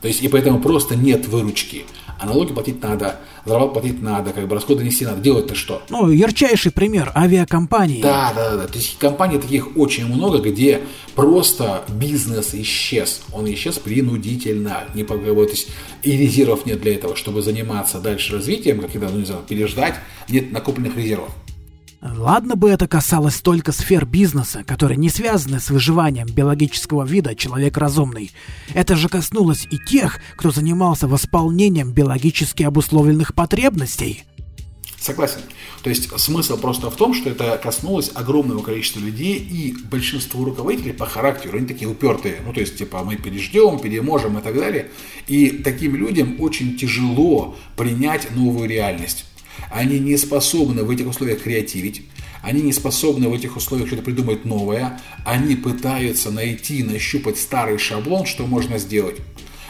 То 0.02 0.08
есть, 0.10 0.22
и 0.22 0.28
поэтому 0.28 0.60
просто 0.60 0.98
нет 0.98 1.28
выручки. 1.28 1.86
А 2.20 2.26
налоги 2.26 2.54
платить 2.54 2.82
надо, 2.82 3.20
зарплату 3.46 3.74
платить 3.74 4.02
надо, 4.02 4.32
как 4.32 4.48
бы 4.48 4.56
расходы 4.56 4.84
нести 4.84 5.06
надо. 5.06 5.22
Делать-то 5.22 5.56
что? 5.56 5.82
Ну, 5.90 6.10
ярчайший 6.10 6.72
пример 6.72 7.12
авиакомпании. 7.16 8.02
Да, 8.02 8.34
да, 8.36 8.58
да. 8.58 8.68
То 8.68 8.78
есть 8.78 8.98
компаний 8.98 9.40
таких 9.40 9.78
очень 9.78 10.06
много, 10.06 10.40
где 10.40 10.82
просто 11.16 11.84
бизнес 11.90 12.54
исчез. 12.54 13.22
Он 13.32 13.52
исчез 13.54 13.80
принудительно. 13.80 14.84
Не 14.94 15.04
по, 15.04 15.16
то 15.18 15.42
есть, 15.50 15.70
и 16.02 16.18
резервов 16.18 16.66
нет 16.66 16.82
для 16.82 16.96
этого, 16.96 17.16
чтобы 17.16 17.42
заниматься 17.42 18.00
дальше 18.00 18.34
развитием, 18.34 18.80
как-то, 18.82 19.00
ну, 19.00 19.20
не 19.20 19.26
знаю, 19.26 19.42
переждать. 19.48 19.96
Нет 20.30 20.52
накопленных 20.52 20.98
резервов. 20.98 21.30
Ладно 22.04 22.58
бы 22.58 22.70
это 22.70 22.86
касалось 22.86 23.40
только 23.40 23.72
сфер 23.72 24.06
бизнеса, 24.06 24.66
которые 24.66 24.98
не 24.98 25.08
связаны 25.08 25.62
с 25.62 25.70
выживанием 25.70 26.28
биологического 26.28 27.06
вида 27.06 27.34
человек 27.34 27.78
разумный. 27.78 28.32
Это 28.74 28.98
же 28.98 29.08
коснулось 29.08 29.66
и 29.72 29.78
тех, 29.78 30.20
кто 30.36 30.52
занимался 30.52 31.08
восполнением 31.08 31.94
биологически 31.94 32.64
обусловленных 32.64 33.34
потребностей. 33.34 34.26
Согласен. 35.00 35.40
То 35.82 35.90
есть 35.90 36.10
смысл 36.20 36.58
просто 36.58 36.90
в 36.90 36.96
том, 36.98 37.14
что 37.14 37.30
это 37.30 37.58
коснулось 37.62 38.12
огромного 38.14 38.62
количества 38.62 39.00
людей, 39.00 39.36
и 39.38 39.74
большинство 39.90 40.44
руководителей 40.44 40.94
по 40.94 41.06
характеру, 41.06 41.58
они 41.58 41.68
такие 41.68 41.90
упертые. 41.90 42.42
Ну, 42.46 42.52
то 42.52 42.60
есть, 42.60 42.78
типа, 42.78 43.04
мы 43.06 43.16
переждем, 43.16 43.80
переможем 43.80 44.38
и 44.38 44.42
так 44.42 44.56
далее. 44.56 44.92
И 45.28 45.50
таким 45.50 45.96
людям 45.96 46.36
очень 46.40 46.78
тяжело 46.78 47.56
принять 47.78 48.34
новую 48.36 48.68
реальность. 48.70 49.26
Они 49.72 50.00
не 50.00 50.18
способны 50.18 50.84
в 50.84 50.90
этих 50.90 51.08
условиях 51.08 51.42
креативить. 51.42 52.04
Они 52.42 52.62
не 52.62 52.74
способны 52.74 53.30
в 53.30 53.34
этих 53.34 53.56
условиях 53.56 53.88
что-то 53.88 54.04
придумать 54.04 54.46
новое. 54.46 55.00
Они 55.26 55.56
пытаются 55.56 56.30
найти, 56.30 56.84
нащупать 56.84 57.38
старый 57.38 57.78
шаблон, 57.78 58.26
что 58.26 58.46
можно 58.46 58.78
сделать. 58.78 59.16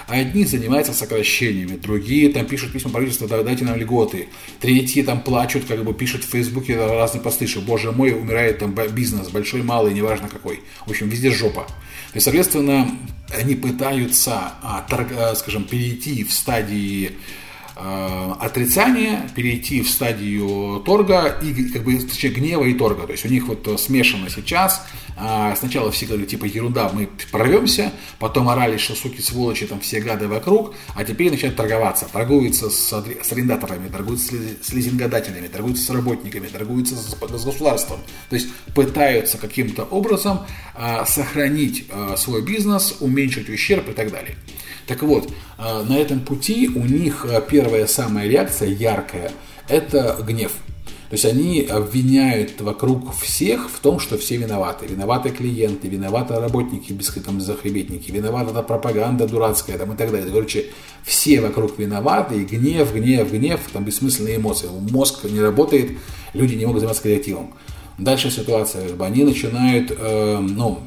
Одни 0.07 0.43
занимаются 0.43 0.91
сокращениями, 0.91 1.77
другие 1.77 2.29
там 2.29 2.45
пишут 2.45 2.73
письма 2.73 2.91
правительству, 2.91 3.27
дайте 3.27 3.63
нам 3.63 3.77
льготы. 3.77 4.27
Третьи 4.59 5.01
там 5.01 5.21
плачут, 5.21 5.63
как 5.65 5.83
бы 5.83 5.93
пишут 5.93 6.23
в 6.23 6.29
Фейсбуке 6.29 6.75
разные 6.75 7.21
посты, 7.21 7.47
что, 7.47 7.61
боже 7.61 7.91
мой, 7.93 8.11
умирает 8.11 8.59
там 8.59 8.73
бизнес, 8.73 9.29
большой, 9.29 9.63
малый, 9.63 9.93
неважно 9.93 10.27
какой. 10.27 10.61
В 10.85 10.89
общем, 10.89 11.07
везде 11.07 11.31
жопа. 11.31 11.67
Есть, 12.13 12.25
соответственно, 12.25 12.89
они 13.33 13.55
пытаются, 13.55 14.53
а, 14.61 14.85
а, 14.89 15.35
скажем, 15.35 15.63
перейти 15.63 16.23
в 16.25 16.33
стадии 16.33 17.13
Э, 17.13 17.52
отрицания, 17.75 19.29
перейти 19.35 19.81
в 19.81 19.89
стадию 19.89 20.81
торга 20.85 21.39
и 21.41 21.69
как 21.69 21.83
бы 21.83 21.97
точнее, 21.97 22.29
гнева 22.29 22.65
и 22.65 22.73
торга. 22.73 23.07
То 23.07 23.13
есть 23.13 23.25
у 23.25 23.29
них 23.29 23.47
вот 23.47 23.79
смешано 23.79 24.29
сейчас. 24.29 24.81
А, 25.15 25.55
сначала 25.55 25.91
все 25.91 26.05
говорили, 26.05 26.27
типа, 26.27 26.45
ерунда, 26.45 26.89
мы 26.91 27.07
прорвемся, 27.31 27.91
потом 28.19 28.49
орали, 28.49 28.77
что 28.77 28.95
суки, 28.95 29.21
сволочи, 29.21 29.67
там 29.67 29.79
все 29.79 29.99
гады 30.01 30.27
вокруг, 30.27 30.73
а 30.95 31.03
теперь 31.03 31.29
начинают 31.29 31.55
торговаться. 31.55 32.07
Торгуются 32.11 32.69
с, 32.69 32.91
с 32.91 33.31
арендаторами, 33.31 33.89
торгуются 33.89 34.33
с 34.61 34.73
лизингодателями, 34.73 35.47
торгуются 35.47 35.85
с 35.85 35.89
работниками, 35.89 36.47
торгуются 36.47 36.95
с, 36.95 37.15
с 37.15 37.45
государством. 37.45 37.99
То 38.29 38.35
есть 38.35 38.49
пытаются 38.73 39.37
каким-то 39.37 39.83
образом 39.83 40.41
а, 40.73 41.05
сохранить 41.05 41.87
свой 42.17 42.41
бизнес, 42.41 42.95
уменьшить 42.99 43.49
ущерб 43.49 43.89
и 43.89 43.93
так 43.93 44.11
далее. 44.11 44.35
Так 44.87 45.01
вот, 45.03 45.31
на 45.87 45.97
этом 45.97 46.19
пути 46.19 46.69
у 46.73 46.85
них 46.85 47.25
а, 47.25 47.41
первая 47.41 47.87
самая 47.87 48.27
реакция 48.27 48.69
яркая– 48.69 49.31
это 49.67 50.17
гнев. 50.25 50.51
То 51.13 51.15
есть 51.15 51.25
они 51.25 51.61
обвиняют 51.61 52.59
вокруг 52.59 53.13
всех 53.13 53.69
в 53.69 53.79
том, 53.81 53.99
что 53.99 54.17
все 54.17 54.37
виноваты. 54.37 54.87
Виноваты 54.87 55.29
клиенты, 55.29 55.87
виноваты 55.87 56.33
работники, 56.33 56.91
там, 57.23 57.39
захребетники, 57.39 58.09
виновата 58.09 58.49
эта 58.49 58.63
пропаганда 58.63 59.27
дурацкая 59.27 59.77
там, 59.77 59.93
и 59.93 59.95
так 59.95 60.11
далее. 60.11 60.31
Короче, 60.31 60.71
все 61.03 61.39
вокруг 61.39 61.77
виноваты, 61.77 62.41
и 62.41 62.45
гнев, 62.45 62.91
гнев, 62.95 63.31
гнев, 63.31 63.59
там 63.71 63.85
бессмысленные 63.85 64.37
эмоции. 64.37 64.67
Мозг 64.89 65.23
не 65.25 65.39
работает, 65.39 65.91
люди 66.33 66.55
не 66.55 66.65
могут 66.65 66.79
заниматься 66.79 67.03
креативом. 67.03 67.53
Дальше 67.99 68.31
ситуация, 68.31 68.89
они 68.99 69.23
начинают, 69.23 69.91
э, 69.95 70.39
ну, 70.39 70.79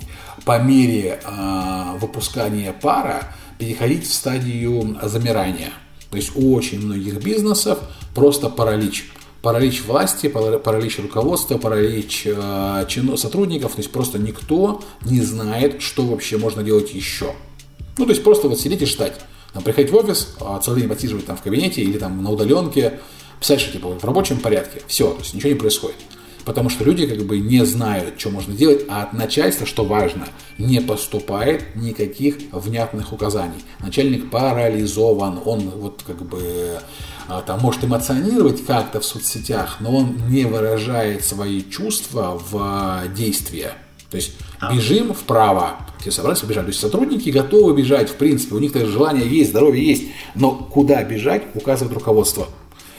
по 0.44 0.58
мере 0.58 1.20
э, 1.24 1.98
выпускания 2.00 2.72
пара, 2.72 3.28
переходить 3.58 4.06
в 4.06 4.12
стадию 4.12 4.98
замирания. 5.02 5.72
То 6.10 6.16
есть 6.16 6.32
у 6.34 6.54
очень 6.54 6.80
многих 6.80 7.22
бизнесов 7.22 7.78
просто 8.14 8.48
паралич. 8.48 9.10
Паралич 9.42 9.84
власти, 9.84 10.28
паралич 10.28 10.98
руководства, 10.98 11.58
паралич 11.58 12.26
э, 12.26 12.86
сотрудников. 13.16 13.72
То 13.72 13.78
есть 13.78 13.92
просто 13.92 14.18
никто 14.18 14.82
не 15.04 15.20
знает, 15.20 15.82
что 15.82 16.04
вообще 16.04 16.36
можно 16.36 16.62
делать 16.62 16.92
еще. 16.94 17.32
Ну, 17.98 18.04
то 18.04 18.10
есть 18.10 18.24
просто 18.24 18.48
вот 18.48 18.58
сидеть 18.58 18.82
и 18.82 18.86
ждать. 18.86 19.14
Там, 19.52 19.62
приходить 19.62 19.92
в 19.92 19.96
офис, 19.96 20.34
а 20.40 20.58
целый 20.58 20.80
день 20.80 20.88
подсиживать 20.88 21.26
там 21.26 21.36
в 21.36 21.42
кабинете 21.42 21.82
или 21.82 21.98
там 21.98 22.22
на 22.22 22.30
удаленке, 22.30 23.00
писать, 23.40 23.60
что 23.60 23.72
типа 23.72 23.88
в 23.88 24.04
рабочем 24.04 24.38
порядке. 24.40 24.82
Все, 24.86 25.10
то 25.10 25.20
есть 25.20 25.34
ничего 25.34 25.50
не 25.50 25.58
происходит 25.58 25.96
потому 26.46 26.70
что 26.70 26.84
люди 26.84 27.06
как 27.06 27.18
бы 27.26 27.40
не 27.40 27.66
знают, 27.66 28.18
что 28.18 28.30
можно 28.30 28.54
делать, 28.54 28.84
а 28.88 29.02
от 29.02 29.12
начальства, 29.12 29.66
что 29.66 29.84
важно, 29.84 30.28
не 30.56 30.80
поступает 30.80 31.74
никаких 31.74 32.36
внятных 32.52 33.12
указаний. 33.12 33.62
Начальник 33.80 34.30
парализован, 34.30 35.40
он 35.44 35.68
вот 35.68 36.02
как 36.06 36.22
бы 36.22 36.78
а, 37.28 37.42
там 37.42 37.60
может 37.60 37.84
эмоционировать 37.84 38.64
как-то 38.64 39.00
в 39.00 39.04
соцсетях, 39.04 39.78
но 39.80 39.94
он 39.94 40.16
не 40.30 40.44
выражает 40.44 41.24
свои 41.24 41.62
чувства 41.62 42.40
в 42.50 42.56
а, 42.58 43.08
действия. 43.08 43.72
То 44.10 44.16
есть 44.16 44.32
бежим 44.72 45.12
вправо. 45.12 45.72
Все 45.98 46.12
собрались 46.12 46.38
побежать. 46.38 46.64
То 46.64 46.68
есть 46.68 46.80
сотрудники 46.80 47.30
готовы 47.30 47.74
бежать, 47.74 48.08
в 48.08 48.14
принципе, 48.14 48.54
у 48.54 48.60
них 48.60 48.72
даже 48.72 48.86
желание 48.86 49.28
есть, 49.28 49.50
здоровье 49.50 49.84
есть. 49.84 50.04
Но 50.36 50.52
куда 50.52 51.02
бежать, 51.02 51.42
указывает 51.54 51.92
руководство. 51.92 52.46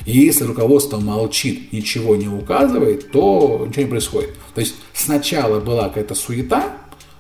И 0.07 0.17
если 0.19 0.45
руководство 0.45 1.01
молчит, 1.01 1.73
ничего 1.73 2.15
не 2.15 2.29
указывает, 2.29 3.11
то 3.11 3.65
ничего 3.67 3.83
не 3.83 3.89
происходит. 3.89 4.29
То 4.55 4.61
есть 4.61 4.75
сначала 4.93 5.59
была 5.59 5.89
какая-то 5.89 6.15
суета, 6.15 6.77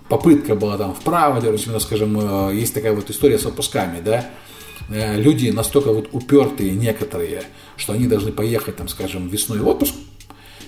попытка 0.07 0.55
была 0.55 0.77
там 0.77 0.95
вправо, 0.95 1.41
ну, 1.41 1.79
скажем, 1.81 2.17
э, 2.49 2.55
есть 2.55 2.73
такая 2.73 2.93
вот 2.93 3.09
история 3.09 3.37
с 3.37 3.45
отпусками, 3.45 3.99
да, 3.99 4.29
э, 4.89 5.19
люди 5.19 5.49
настолько 5.49 5.91
вот 5.91 6.07
упертые 6.13 6.71
некоторые, 6.71 7.43
что 7.75 7.91
они 7.91 8.07
должны 8.07 8.31
поехать, 8.31 8.77
там, 8.77 8.87
скажем, 8.87 9.27
весной 9.27 9.59
в 9.59 9.67
отпуск, 9.67 9.93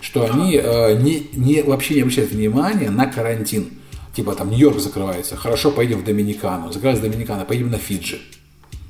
что 0.02 0.30
они 0.30 0.60
э, 0.62 1.02
не, 1.02 1.28
не, 1.32 1.62
вообще 1.62 1.94
не 1.94 2.02
обращают 2.02 2.32
внимания 2.32 2.90
на 2.90 3.06
карантин. 3.06 3.70
Типа 4.14 4.36
там 4.36 4.50
Нью-Йорк 4.50 4.80
закрывается, 4.80 5.38
хорошо, 5.38 5.72
поедем 5.72 6.00
в 6.00 6.04
Доминикану, 6.04 6.74
закрывается 6.74 7.08
Доминикана, 7.08 7.46
поедем 7.46 7.72
на 7.72 7.78
Фиджи. 7.78 8.20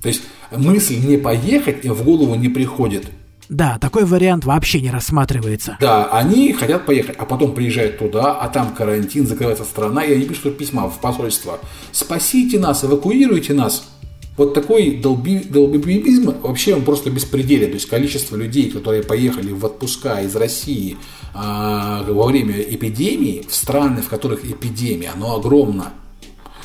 То 0.02 0.08
есть 0.08 0.24
мысль 0.50 0.98
не 0.98 1.18
поехать 1.18 1.86
в 1.86 2.04
голову 2.04 2.34
не 2.34 2.50
приходит. 2.50 3.06
Да, 3.50 3.80
такой 3.82 4.06
вариант 4.06 4.46
вообще 4.46 4.80
не 4.80 4.92
рассматривается. 4.92 5.76
Да, 5.82 6.06
они 6.12 6.54
хотят 6.54 6.86
поехать, 6.86 7.16
а 7.18 7.26
потом 7.26 7.54
приезжают 7.54 7.98
туда, 7.98 8.36
а 8.40 8.48
там 8.48 8.76
карантин, 8.76 9.26
закрывается 9.26 9.64
страна, 9.64 10.04
и 10.04 10.14
они 10.14 10.26
пишут 10.26 10.58
письма 10.58 10.88
в 10.88 11.00
посольство. 11.00 11.60
Спасите 11.92 12.60
нас, 12.60 12.84
эвакуируйте 12.84 13.54
нас. 13.54 13.90
Вот 14.38 14.54
такой 14.54 14.98
долби, 14.98 15.40
долбибизм 15.40 16.34
вообще 16.44 16.76
он 16.76 16.84
просто 16.84 17.10
беспределен. 17.10 17.70
То 17.70 17.74
есть 17.74 17.90
количество 17.90 18.38
людей, 18.38 18.72
которые 18.72 19.04
поехали 19.04 19.52
в 19.52 19.66
отпуска 19.66 20.22
из 20.22 20.34
России 20.36 20.96
а, 21.34 22.06
во 22.08 22.26
время 22.28 22.62
эпидемии, 22.62 23.44
в 23.46 23.54
страны, 23.54 24.02
в 24.02 24.08
которых 24.08 24.46
эпидемия, 24.46 25.12
оно 25.16 25.36
огромно. 25.36 25.92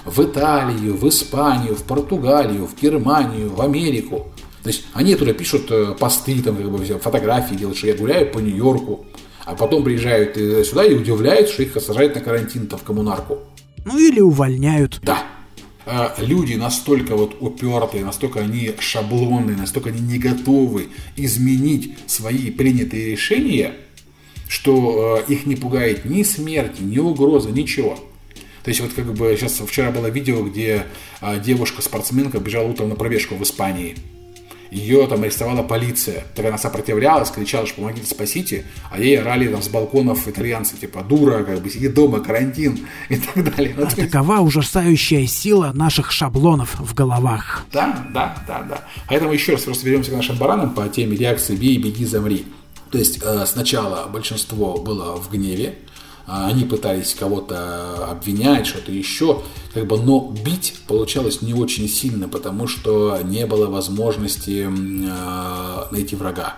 В 0.05 0.23
Италию, 0.23 0.97
в 0.97 1.09
Испанию, 1.09 1.75
в 1.75 1.83
Португалию, 1.83 2.67
в 2.67 2.81
Германию, 2.81 3.51
в 3.51 3.61
Америку. 3.61 4.29
То 4.65 4.69
есть 4.69 4.87
они 4.95 5.15
туда 5.15 5.35
пишут 5.35 5.71
э, 5.71 5.95
посты, 6.01 6.41
там, 6.41 6.57
как 6.57 6.71
бы, 6.71 6.83
фотографии 6.99 7.55
делают, 7.55 7.77
что 7.77 7.87
я 7.87 7.95
гуляю 7.95 8.33
по 8.33 8.39
Нью-Йорку, 8.39 9.05
а 9.45 9.55
потом 9.55 9.85
приезжают 9.85 10.39
э, 10.39 10.65
сюда 10.65 10.85
и 10.85 10.95
удивляются, 10.95 11.53
что 11.53 11.63
их 11.65 11.77
сажают 11.83 12.15
на 12.15 12.23
карантин 12.23 12.67
там, 12.67 12.79
в 12.79 12.83
коммунарку. 12.83 13.41
Ну 13.85 13.99
или 13.99 14.21
увольняют. 14.21 15.01
Да. 15.03 15.23
А 15.85 16.15
люди 16.19 16.55
настолько 16.55 17.15
вот 17.15 17.37
упертые, 17.41 18.07
настолько 18.07 18.41
они 18.41 18.73
шаблонные, 18.79 19.55
настолько 19.55 19.91
они 19.91 20.01
не 20.01 20.19
готовы 20.19 20.89
изменить 21.15 21.99
свои 22.07 22.51
принятые 22.51 23.11
решения, 23.11 23.73
что 24.49 25.23
э, 25.29 25.31
их 25.31 25.45
не 25.45 25.57
пугает 25.57 26.07
ни 26.07 26.23
смерть, 26.23 26.81
ни 26.81 26.97
угроза, 26.97 27.51
ничего. 27.51 27.99
То 28.63 28.71
есть 28.71 28.81
вот 28.81 28.95
как 28.95 29.13
бы 29.13 29.37
сейчас 29.39 29.61
вчера 29.61 29.91
было 29.91 30.07
видео, 30.07 30.43
где 30.43 30.87
девушка-спортсменка 31.21 32.39
бежала 32.39 32.67
утром 32.67 32.89
на 32.89 32.95
пробежку 32.95 33.35
в 33.35 33.43
Испании– 33.43 33.95
ее 34.75 35.07
там 35.07 35.23
арестовала 35.23 35.63
полиция. 35.63 36.25
Так 36.35 36.45
она 36.47 36.59
сопротивлялась, 36.59 37.31
кричала, 37.31 37.67
что 37.67 37.77
помогите, 37.77 38.07
спасите. 38.07 38.65
А 38.91 38.99
ей 38.99 39.21
орали 39.21 39.49
там 39.49 39.63
с 39.63 39.69
балконов 39.69 40.27
итальянцы, 40.27 40.77
типа, 40.77 41.03
дура, 41.03 41.45
как 41.45 41.61
бы, 41.61 41.71
сиди 41.71 41.89
дома, 41.89 42.21
карантин 42.21 42.87
и 43.09 43.17
так 43.17 43.55
далее. 43.55 43.75
Ну, 43.77 43.87
а 43.87 43.91
такова 43.91 44.41
ужасающая 44.41 45.27
сила 45.27 45.73
наших 45.75 46.11
шаблонов 46.11 46.75
в 46.79 46.95
головах. 46.95 47.65
Да, 47.73 48.07
да, 48.13 48.37
да, 48.47 48.63
да. 48.69 48.85
Поэтому 49.09 49.33
еще 49.33 49.53
раз 49.53 49.63
просто 49.63 49.87
вернемся 49.87 50.11
к 50.11 50.15
нашим 50.15 50.37
баранам 50.37 50.75
по 50.75 50.89
теме 50.89 51.17
реакции 51.17 51.55
«бей, 51.55 51.79
беги, 51.79 52.05
замри». 52.05 52.45
То 52.91 52.99
есть 52.99 53.21
э, 53.23 53.45
сначала 53.47 54.07
большинство 54.09 54.77
было 54.77 55.17
в 55.17 55.31
гневе, 55.31 55.79
они 56.27 56.65
пытались 56.65 57.15
кого-то 57.15 58.07
обвинять, 58.11 58.67
что-то 58.67 58.93
еще, 58.93 59.43
как 59.73 59.87
бы, 59.87 59.99
но 60.01 60.35
бить 60.45 60.77
получалось 60.87 61.43
не 61.43 61.55
очень 61.55 61.89
сильно, 61.89 62.29
потому 62.29 62.67
что 62.67 63.19
не 63.23 63.47
было 63.47 63.67
возможности 63.67 64.67
э, 64.69 65.93
найти 65.93 66.17
врага. 66.17 66.57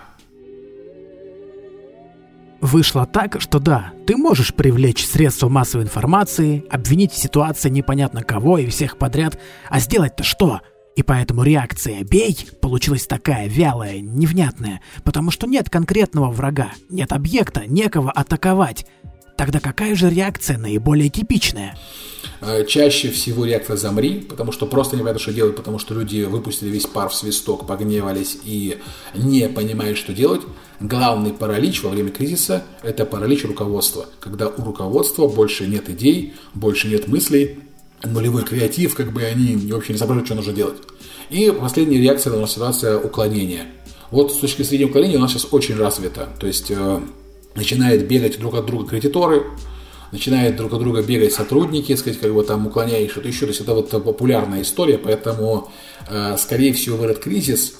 Вышло 2.59 3.05
так, 3.05 3.39
что 3.39 3.59
да, 3.59 3.93
ты 4.07 4.17
можешь 4.17 4.53
привлечь 4.53 5.05
средства 5.05 5.47
массовой 5.47 5.83
информации, 5.83 6.65
обвинить 6.69 7.11
в 7.11 7.17
ситуации 7.17 7.69
непонятно 7.69 8.23
кого 8.23 8.57
и 8.57 8.67
всех 8.67 8.97
подряд, 8.97 9.39
а 9.69 9.79
сделать-то 9.79 10.23
что? 10.23 10.61
И 10.95 11.03
поэтому 11.03 11.43
реакция 11.43 12.03
«бей» 12.03 12.35
получилась 12.59 13.05
такая 13.05 13.47
вялая, 13.47 13.99
невнятная, 13.99 14.81
потому 15.03 15.29
что 15.29 15.45
нет 15.45 15.69
конкретного 15.69 16.31
врага, 16.31 16.71
нет 16.89 17.11
объекта, 17.11 17.67
некого 17.67 18.09
атаковать. 18.09 18.87
Тогда 19.37 19.59
какая 19.59 19.95
же 19.95 20.09
реакция 20.09 20.57
наиболее 20.57 21.09
типичная? 21.09 21.77
Э, 22.41 22.65
чаще 22.65 23.11
всего 23.11 23.45
реакция 23.45 23.77
«замри», 23.77 24.19
потому 24.19 24.51
что 24.51 24.65
просто 24.65 24.95
не 24.95 25.03
понятно, 25.03 25.21
что 25.21 25.31
делать, 25.31 25.55
потому 25.55 25.77
что 25.77 25.93
люди 25.93 26.23
выпустили 26.23 26.69
весь 26.69 26.87
пар 26.87 27.09
в 27.09 27.13
свисток, 27.13 27.67
погневались 27.67 28.37
и 28.43 28.79
не 29.13 29.47
понимают, 29.47 29.99
что 29.99 30.11
делать. 30.11 30.41
Главный 30.79 31.33
паралич 31.33 31.83
во 31.83 31.91
время 31.91 32.09
кризиса– 32.09 32.63
это 32.83 33.05
паралич 33.05 33.45
руководства, 33.45 34.07
когда 34.19 34.47
у 34.47 34.63
руководства 34.63 35.27
больше 35.27 35.67
нет 35.67 35.87
идей, 35.87 36.33
больше 36.55 36.87
нет 36.87 37.07
мыслей, 37.07 37.59
нулевой 38.03 38.43
креатив, 38.43 38.95
как 38.95 39.11
бы 39.11 39.23
они 39.23 39.55
вообще 39.71 39.93
не 39.93 39.99
соображают, 39.99 40.27
что 40.27 40.35
нужно 40.35 40.53
делать. 40.53 40.77
И 41.29 41.51
последняя 41.51 41.99
реакция 41.99 42.33
на 42.33 42.47
ситуация 42.47 42.97
уклонения. 42.97 43.67
Вот 44.09 44.33
с 44.33 44.37
точки 44.37 44.63
зрения 44.63 44.85
уклонения 44.85 45.17
у 45.17 45.21
нас 45.21 45.31
сейчас 45.31 45.47
очень 45.51 45.75
развито. 45.75 46.29
То 46.39 46.47
есть 46.47 46.71
э, 46.71 47.01
начинают 47.57 48.03
бегать 48.03 48.39
друг 48.39 48.55
от 48.55 48.65
друга 48.65 48.87
кредиторы, 48.87 49.43
начинают 50.11 50.55
друг 50.55 50.73
от 50.73 50.79
друга 50.79 51.01
бегать 51.01 51.33
сотрудники, 51.33 51.93
сказать, 51.95 52.19
как 52.19 52.33
бы 52.33 52.43
там 52.43 52.67
уклоняешь 52.67 53.11
что-то 53.11 53.27
еще. 53.27 53.41
То 53.41 53.47
есть 53.47 53.61
это 53.61 53.73
вот 53.73 53.89
популярная 53.89 54.61
история, 54.61 54.97
поэтому, 54.97 55.69
э, 56.07 56.37
скорее 56.37 56.71
всего, 56.71 56.97
в 56.97 57.03
этот 57.03 57.19
кризис 57.19 57.75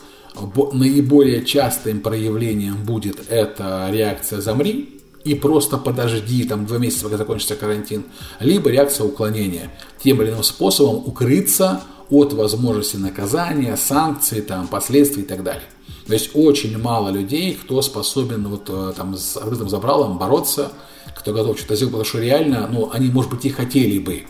наиболее 0.73 1.45
частым 1.45 2.01
проявлением 2.01 2.83
будет 2.83 3.23
эта 3.29 3.87
реакция 3.91 4.41
«замри», 4.41 4.93
и 5.23 5.35
просто 5.35 5.77
подожди 5.77 6.43
там 6.45 6.65
два 6.65 6.77
месяца, 6.77 7.03
пока 7.03 7.17
закончится 7.17 7.55
карантин, 7.55 8.03
либо 8.39 8.69
реакция 8.69 9.05
уклонения, 9.05 9.71
тем 10.01 10.21
или 10.21 10.29
иным 10.29 10.43
способом 10.43 11.05
укрыться 11.05 11.81
от 12.09 12.31
возможности 12.33 12.95
наказания, 12.95 13.75
санкций, 13.75 14.41
там, 14.41 14.67
последствий 14.67 15.23
и 15.23 15.25
так 15.25 15.43
далее. 15.43 15.65
То 16.07 16.13
есть 16.13 16.31
очень 16.33 16.77
мало 16.77 17.09
людей, 17.09 17.53
кто 17.61 17.81
способен 17.81 18.47
вот 18.47 18.69
э, 18.69 18.93
там 18.95 19.17
с 19.17 19.35
открытым 19.35 19.67
забралом 19.67 20.17
бороться, 20.17 20.71
кто 21.13 21.33
готов 21.33 21.57
что-то 21.57 21.75
сделать, 21.75 21.91
потому 21.91 22.07
что 22.07 22.19
реально, 22.19 22.69
ну, 22.71 22.89
они, 22.93 23.09
может 23.09 23.29
быть, 23.29 23.43
и 23.43 23.49
хотели 23.49 23.99
бы, 23.99 24.23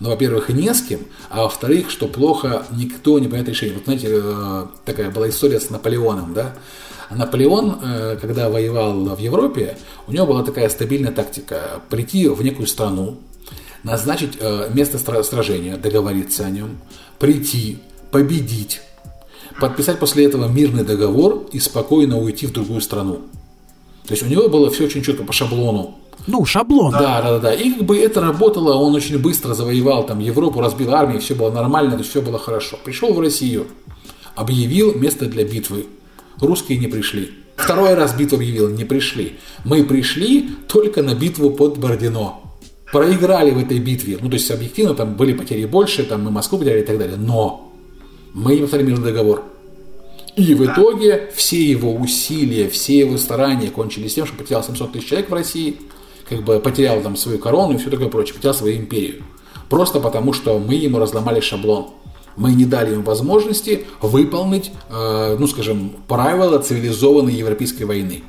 но, 0.00 0.08
во-первых, 0.08 0.48
не 0.48 0.72
с 0.72 0.80
кем, 0.80 1.00
а 1.28 1.42
во-вторых, 1.42 1.90
что 1.90 2.08
плохо, 2.08 2.64
никто 2.70 3.18
не 3.18 3.26
понимает 3.26 3.50
решение. 3.50 3.74
Вот 3.74 3.84
знаете, 3.84 4.08
э, 4.10 4.66
такая 4.86 5.10
была 5.10 5.28
история 5.28 5.60
с 5.60 5.68
Наполеоном, 5.68 6.32
да, 6.32 6.54
Наполеон, 7.10 7.80
э, 7.82 8.18
когда 8.18 8.48
воевал 8.48 9.14
в 9.14 9.18
Европе, 9.18 9.76
у 10.06 10.12
него 10.12 10.26
была 10.26 10.42
такая 10.42 10.70
стабильная 10.70 11.12
тактика– 11.12 11.82
прийти 11.90 12.28
в 12.28 12.42
некую 12.42 12.66
страну, 12.66 13.18
назначить 13.82 14.38
место 14.74 14.98
сражения, 15.22 15.76
договориться 15.76 16.44
о 16.44 16.50
нем, 16.50 16.78
прийти, 17.18 17.78
победить, 18.10 18.80
подписать 19.60 19.98
после 19.98 20.24
этого 20.24 20.48
мирный 20.48 20.84
договор 20.84 21.46
и 21.52 21.58
спокойно 21.58 22.18
уйти 22.18 22.46
в 22.46 22.52
другую 22.52 22.80
страну. 22.80 23.20
То 24.06 24.14
есть 24.14 24.22
у 24.22 24.26
него 24.26 24.48
было 24.48 24.70
все 24.70 24.86
очень 24.86 25.02
четко 25.02 25.22
по 25.22 25.32
шаблону. 25.32 25.98
Ну, 26.26 26.44
шаблон. 26.44 26.92
Да, 26.92 27.22
да, 27.22 27.30
да, 27.32 27.38
да. 27.38 27.54
И 27.54 27.72
как 27.72 27.84
бы 27.84 27.98
это 27.98 28.20
работало, 28.20 28.74
он 28.74 28.94
очень 28.94 29.18
быстро 29.18 29.54
завоевал 29.54 30.04
там 30.04 30.18
Европу, 30.18 30.60
разбил 30.60 30.92
армию, 30.94 31.20
все 31.20 31.34
было 31.34 31.50
нормально, 31.50 31.92
то 31.92 31.98
есть 31.98 32.10
все 32.10 32.20
было 32.20 32.38
хорошо. 32.38 32.78
Пришел 32.84 33.12
в 33.14 33.20
Россию, 33.20 33.66
объявил 34.34 34.94
место 34.94 35.26
для 35.26 35.44
битвы. 35.44 35.86
Русские 36.40 36.78
не 36.78 36.88
пришли. 36.88 37.30
Второй 37.56 37.94
раз 37.94 38.14
битву 38.14 38.36
объявил, 38.36 38.68
не 38.70 38.84
пришли. 38.84 39.38
Мы 39.64 39.84
пришли 39.84 40.50
только 40.66 41.02
на 41.02 41.14
битву 41.14 41.50
под 41.50 41.78
Бородино. 41.78 42.40
Проиграли 42.92 43.50
в 43.50 43.58
этой 43.58 43.78
битве. 43.78 44.18
Ну, 44.20 44.28
то 44.28 44.34
есть, 44.34 44.50
объективно, 44.50 44.94
там 44.94 45.14
были 45.14 45.32
потери 45.32 45.64
больше, 45.66 46.02
там 46.04 46.24
мы 46.24 46.30
Москву 46.30 46.58
потеряли 46.58 46.80
и 46.80 46.84
так 46.84 46.98
далее. 46.98 47.16
Но 47.16 47.72
мы 48.32 48.54
не 48.54 48.60
подписали 48.62 48.82
мирный 48.82 49.04
договор. 49.04 49.44
И 50.36 50.54
в 50.54 50.64
итоге 50.64 51.30
все 51.34 51.62
его 51.62 51.94
усилия, 51.94 52.68
все 52.68 53.00
его 53.00 53.18
старания 53.18 53.68
кончились 53.70 54.14
тем, 54.14 54.26
что 54.26 54.36
потерял 54.36 54.62
700 54.62 54.92
тысяч 54.92 55.08
человек 55.08 55.30
в 55.30 55.34
России, 55.34 55.76
как 56.28 56.42
бы 56.42 56.60
потерял 56.60 57.00
там 57.02 57.16
свою 57.16 57.38
корону 57.38 57.74
и 57.74 57.78
все 57.78 57.90
такое 57.90 58.08
прочее, 58.08 58.34
потерял 58.34 58.54
свою 58.54 58.76
империю. 58.76 59.24
Просто 59.68 60.00
потому, 60.00 60.32
что 60.32 60.58
мы 60.58 60.74
ему 60.74 60.98
разломали 60.98 61.40
шаблон. 61.40 61.90
Мы 62.36 62.52
не 62.52 62.64
дали 62.64 62.94
им 62.94 63.02
возможности 63.02 63.86
выполнить, 64.00 64.70
э, 64.88 65.36
ну 65.38 65.46
скажем, 65.46 65.96
правила 66.06 66.58
цивилизованной 66.58 67.34
европейской 67.34 67.82
войны. 67.84 68.22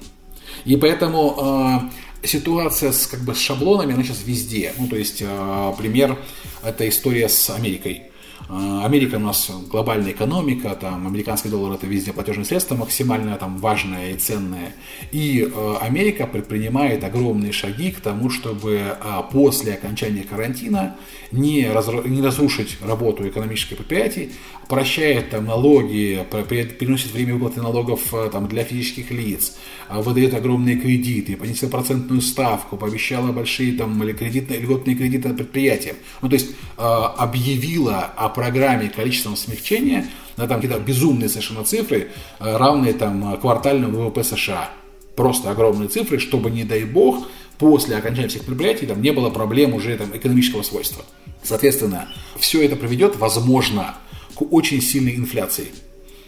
И 0.65 0.75
поэтому 0.75 1.89
э, 2.23 2.27
ситуация 2.27 2.91
с, 2.91 3.07
как 3.07 3.21
бы, 3.21 3.33
с 3.35 3.39
шаблонами, 3.39 3.93
она 3.93 4.03
сейчас 4.03 4.23
везде. 4.25 4.73
Ну, 4.77 4.87
то 4.87 4.95
есть, 4.95 5.21
э, 5.21 5.73
пример, 5.77 6.17
это 6.63 6.87
история 6.89 7.29
с 7.29 7.49
Америкой. 7.49 8.10
А, 8.49 8.85
Америка 8.85 9.15
у 9.15 9.19
нас 9.19 9.49
глобальная 9.69 10.11
экономика, 10.11 10.75
там 10.79 11.07
американский 11.07 11.49
доллар 11.49 11.73
это 11.73 11.87
везде 11.87 12.13
платежное 12.13 12.45
средство 12.45 12.75
максимально 12.75 13.35
там 13.37 13.57
важное 13.57 14.11
и 14.11 14.17
ценное. 14.17 14.73
И 15.11 15.41
э, 15.41 15.75
Америка 15.81 16.27
предпринимает 16.27 17.03
огромные 17.03 17.51
шаги 17.51 17.91
к 17.91 18.01
тому, 18.01 18.29
чтобы 18.29 18.71
э, 18.73 18.95
после 19.31 19.73
окончания 19.73 20.23
карантина 20.23 20.95
не, 21.31 21.63
разру- 21.63 22.07
не 22.07 22.21
разрушить 22.21 22.77
работу 22.81 23.27
экономических 23.27 23.77
предприятий, 23.77 24.31
прощает 24.67 25.29
там 25.29 25.45
налоги, 25.45 26.25
переносит 26.31 27.11
время 27.11 27.33
выплаты 27.33 27.61
налогов 27.61 28.13
э, 28.13 28.29
там, 28.31 28.47
для 28.47 28.63
физических 28.63 29.11
лиц, 29.11 29.57
выдает 29.89 30.33
огромные 30.33 30.77
кредиты, 30.77 31.35
понесла 31.35 31.69
процентную 31.69 32.21
ставку, 32.21 32.77
пообещала 32.77 33.31
большие 33.31 33.77
там 33.77 34.01
кредитные, 34.13 34.59
льготные 34.59 34.95
кредиты 34.95 35.33
предприятиям. 35.33 35.95
Ну, 36.21 36.29
то 36.29 36.35
есть 36.35 36.51
объявила 36.77 37.99
о 38.15 38.29
программе 38.31 38.89
количественного 38.89 39.37
смягчения, 39.37 40.07
да, 40.37 40.47
там 40.47 40.61
какие-то 40.61 40.79
безумные 40.79 41.29
совершенно 41.29 41.63
цифры, 41.63 42.09
э, 42.39 42.57
равные 42.57 42.93
там 42.93 43.37
квартальному 43.37 43.99
ВВП 43.99 44.23
США. 44.23 44.69
Просто 45.15 45.51
огромные 45.51 45.89
цифры, 45.89 46.19
чтобы, 46.19 46.49
не 46.49 46.63
дай 46.63 46.83
бог, 46.83 47.27
после 47.57 47.95
окончания 47.95 48.29
всех 48.29 48.43
предприятий 48.43 48.87
там 48.87 49.01
не 49.01 49.11
было 49.11 49.29
проблем 49.29 49.75
уже 49.75 49.95
там, 49.95 50.15
экономического 50.15 50.63
свойства. 50.63 51.05
Соответственно, 51.43 52.07
все 52.39 52.65
это 52.65 52.75
приведет, 52.75 53.17
возможно, 53.17 53.95
к 54.35 54.41
очень 54.51 54.81
сильной 54.81 55.15
инфляции. 55.15 55.67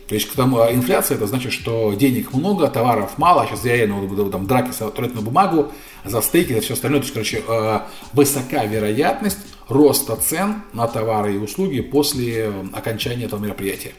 То 0.08 0.16
есть 0.16 0.30
к 0.30 0.36
тому, 0.36 0.60
а 0.60 0.72
инфляция 0.72 1.16
это 1.16 1.28
значит, 1.28 1.54
что 1.54 1.94
денег 1.94 2.34
много, 2.34 2.68
товаров 2.68 3.18
мало, 3.18 3.44
а 3.44 3.48
сейчас 3.48 3.64
реально 3.66 4.02
ну, 4.02 4.30
там, 4.30 4.46
драки 4.46 4.72
за 4.72 4.90
туалетную 4.90 5.24
бумагу, 5.24 5.72
за 6.04 6.22
стейки, 6.22 6.54
за 6.54 6.62
все 6.62 6.74
остальное. 6.74 7.00
То 7.00 7.06
есть, 7.06 7.14
короче, 7.14 7.44
э, 7.48 7.80
высока 8.12 8.66
вероятность 8.66 9.40
роста 9.74 10.16
цен 10.16 10.62
на 10.74 10.88
товары 10.88 11.36
и 11.36 11.38
услуги 11.38 11.82
после 11.82 12.54
окончания 12.72 13.26
этого 13.26 13.44
мероприятия. 13.44 13.92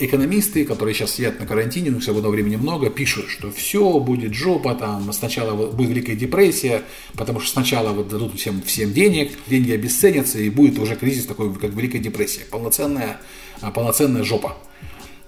Экономисты, 0.00 0.64
которые 0.64 0.94
сейчас 0.94 1.10
сидят 1.10 1.40
на 1.40 1.46
карантине, 1.46 1.90
у 1.90 1.94
них 1.94 2.04
свободного 2.04 2.32
времени 2.32 2.54
много, 2.54 2.88
пишут, 2.88 3.28
что 3.28 3.50
все 3.50 3.98
будет 3.98 4.32
жопа, 4.32 4.74
там 4.76 5.12
сначала 5.12 5.54
будет 5.72 5.90
Великая 5.90 6.14
депрессия, 6.14 6.82
потому 7.14 7.40
что 7.40 7.50
сначала 7.50 7.92
вот 7.92 8.08
дадут 8.08 8.36
всем, 8.36 8.62
всем 8.62 8.92
денег, 8.92 9.32
деньги 9.48 9.72
обесценятся, 9.72 10.38
и 10.38 10.50
будет 10.50 10.78
уже 10.78 10.94
кризис 10.94 11.26
такой, 11.26 11.52
как 11.52 11.72
Великая 11.72 11.98
депрессия, 11.98 12.42
полноценная, 12.48 13.20
полноценная 13.74 14.22
жопа. 14.22 14.56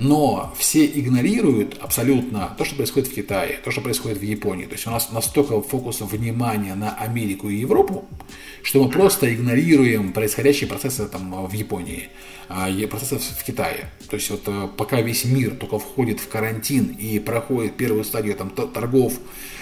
Но 0.00 0.50
все 0.56 0.86
игнорируют 0.86 1.76
абсолютно 1.78 2.54
то, 2.56 2.64
что 2.64 2.74
происходит 2.74 3.08
в 3.10 3.14
Китае, 3.14 3.58
то, 3.62 3.70
что 3.70 3.82
происходит 3.82 4.16
в 4.16 4.22
Японии. 4.22 4.64
То 4.64 4.72
есть 4.72 4.86
у 4.86 4.90
нас 4.90 5.12
настолько 5.12 5.60
фокус 5.60 6.00
внимания 6.00 6.74
на 6.74 6.94
Америку 6.94 7.50
и 7.50 7.56
Европу, 7.56 8.06
что 8.62 8.82
мы 8.82 8.90
просто 8.90 9.32
игнорируем 9.32 10.14
происходящие 10.14 10.70
процессы 10.70 11.06
там, 11.06 11.46
в 11.46 11.52
Японии, 11.52 12.08
а, 12.52 12.68
процессы 12.88 13.32
в 13.32 13.44
Китае. 13.44 13.90
То 14.08 14.16
есть 14.16 14.28
вот 14.28 14.42
э, 14.46 14.68
пока 14.76 15.00
весь 15.00 15.24
мир 15.24 15.54
только 15.54 15.78
входит 15.78 16.18
в 16.18 16.28
карантин 16.28 16.96
и 16.98 17.20
проходит 17.20 17.76
первую 17.76 18.02
стадию 18.02 18.34
там, 18.34 18.50
торгов, 18.50 19.12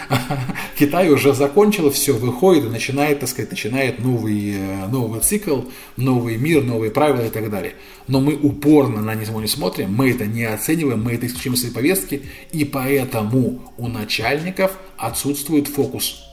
Китай 0.78 1.10
уже 1.10 1.34
закончил 1.34 1.90
все, 1.90 2.14
выходит 2.14 2.64
и 2.64 2.68
начинает, 2.68 3.20
так 3.20 3.28
сказать, 3.28 3.50
начинает 3.50 3.98
новый, 3.98 4.54
э, 4.54 4.86
новый 4.86 5.20
цикл, 5.20 5.64
новый 5.98 6.38
мир, 6.38 6.64
новые 6.64 6.90
правила 6.90 7.26
и 7.26 7.30
так 7.30 7.50
далее. 7.50 7.74
Но 8.06 8.20
мы 8.20 8.34
упорно 8.36 9.02
на 9.02 9.14
него 9.14 9.38
не 9.42 9.48
смотрим, 9.48 9.94
мы 9.94 10.10
это 10.10 10.24
не 10.24 10.44
оцениваем, 10.44 11.04
мы 11.04 11.12
это 11.12 11.26
исключим 11.26 11.52
из 11.52 11.60
своей 11.60 11.74
повестки, 11.74 12.22
и 12.52 12.64
поэтому 12.64 13.70
у 13.76 13.88
начальников 13.88 14.78
отсутствует 14.96 15.68
фокус 15.68 16.24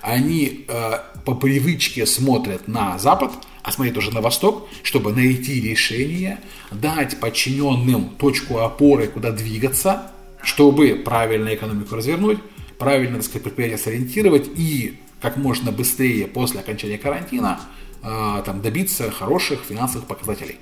они 0.00 0.64
э, 0.68 0.92
по 1.24 1.34
привычке 1.34 2.06
смотрят 2.06 2.68
на 2.68 2.98
Запад, 2.98 3.32
а 3.68 3.70
смотрят 3.70 3.98
уже 3.98 4.14
на 4.14 4.22
Восток, 4.22 4.66
чтобы 4.82 5.12
найти 5.12 5.60
решение, 5.60 6.40
дать 6.70 7.20
подчиненным 7.20 8.08
точку 8.18 8.60
опоры, 8.60 9.08
куда 9.08 9.30
двигаться, 9.30 10.10
чтобы 10.42 11.02
правильно 11.04 11.54
экономику 11.54 11.94
развернуть, 11.94 12.38
правильно, 12.78 13.16
так 13.16 13.24
сказать, 13.24 13.42
предприятие 13.42 13.76
сориентировать 13.76 14.48
и 14.56 14.98
как 15.20 15.36
можно 15.36 15.70
быстрее 15.70 16.26
после 16.28 16.60
окончания 16.60 16.96
карантина 16.96 17.60
э, 18.02 18.42
там, 18.46 18.62
добиться 18.62 19.10
хороших 19.10 19.60
финансовых 19.68 20.06
показателей. 20.06 20.56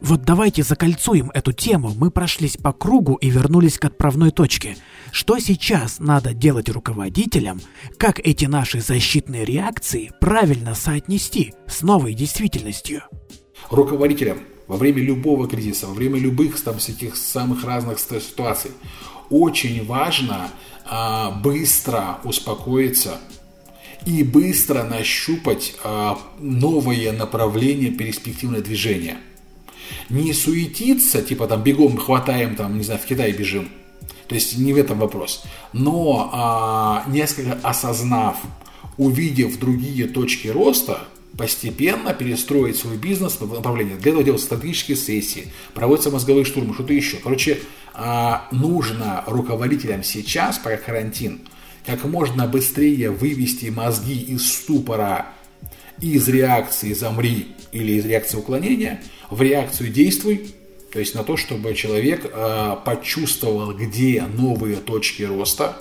Вот 0.00 0.22
давайте 0.22 0.62
закольцуем 0.62 1.30
эту 1.32 1.52
тему. 1.52 1.92
Мы 1.96 2.10
прошлись 2.10 2.56
по 2.56 2.72
кругу 2.72 3.14
и 3.14 3.30
вернулись 3.30 3.78
к 3.78 3.84
отправной 3.86 4.30
точке. 4.30 4.76
Что 5.10 5.38
сейчас 5.38 5.98
надо 5.98 6.34
делать 6.34 6.68
руководителям? 6.68 7.60
Как 7.96 8.20
эти 8.20 8.44
наши 8.44 8.80
защитные 8.80 9.44
реакции 9.44 10.12
правильно 10.20 10.74
соотнести 10.74 11.54
с 11.66 11.82
новой 11.82 12.14
действительностью? 12.14 13.02
Руководителям 13.70 14.38
во 14.66 14.76
время 14.76 15.02
любого 15.02 15.48
кризиса, 15.48 15.86
во 15.86 15.94
время 15.94 16.18
любых 16.18 16.60
там 16.62 16.78
всяких 16.78 17.16
самых 17.16 17.64
разных 17.64 17.98
ситуаций 17.98 18.72
очень 19.30 19.84
важно 19.86 20.50
а, 20.84 21.30
быстро 21.30 22.18
успокоиться 22.22 23.18
и 24.04 24.22
быстро 24.22 24.84
нащупать 24.84 25.74
а, 25.82 26.18
новое 26.38 27.12
направление 27.12 27.90
перспективное 27.90 28.60
движение– 28.60 29.18
не 30.08 30.32
суетиться, 30.32 31.22
типа 31.22 31.46
там 31.46 31.62
бегом 31.62 31.96
хватаем, 31.96 32.56
там, 32.56 32.76
не 32.76 32.84
знаю, 32.84 33.00
в 33.00 33.06
Китай 33.06 33.32
бежим. 33.32 33.68
То 34.28 34.34
есть 34.34 34.58
не 34.58 34.72
в 34.72 34.76
этом 34.76 34.98
вопрос. 34.98 35.44
Но 35.72 36.30
а, 36.32 37.04
несколько 37.08 37.58
осознав, 37.62 38.38
увидев 38.96 39.58
другие 39.58 40.08
точки 40.08 40.48
роста, 40.48 41.06
постепенно 41.36 42.14
перестроить 42.14 42.76
свой 42.76 42.96
бизнес 42.96 43.38
в 43.38 43.52
направление. 43.52 43.96
Для 43.96 44.12
этого 44.12 44.24
делаются 44.24 44.46
стратегические 44.46 44.96
сессии, 44.96 45.52
проводятся 45.74 46.10
мозговые 46.10 46.44
штурмы, 46.44 46.74
что-то 46.74 46.92
еще. 46.92 47.18
Короче, 47.18 47.60
а, 47.94 48.48
нужно 48.52 49.22
руководителям 49.26 50.02
сейчас, 50.02 50.58
пока 50.58 50.76
карантин, 50.76 51.40
как 51.84 52.04
можно 52.04 52.46
быстрее 52.46 53.10
вывести 53.10 53.66
мозги 53.66 54.18
из 54.18 54.52
ступора, 54.52 55.26
из 56.00 56.28
реакции 56.28 56.92
«замри» 56.92 57.48
или 57.72 57.92
из 57.92 58.04
реакции 58.04 58.36
уклонения 58.36 59.02
в 59.30 59.40
реакцию 59.42 59.90
«действуй», 59.90 60.54
то 60.92 61.00
есть 61.00 61.14
на 61.14 61.24
то, 61.24 61.36
чтобы 61.36 61.74
человек 61.74 62.24
э, 62.24 62.76
почувствовал, 62.84 63.72
где 63.72 64.22
новые 64.22 64.76
точки 64.76 65.24
роста, 65.24 65.76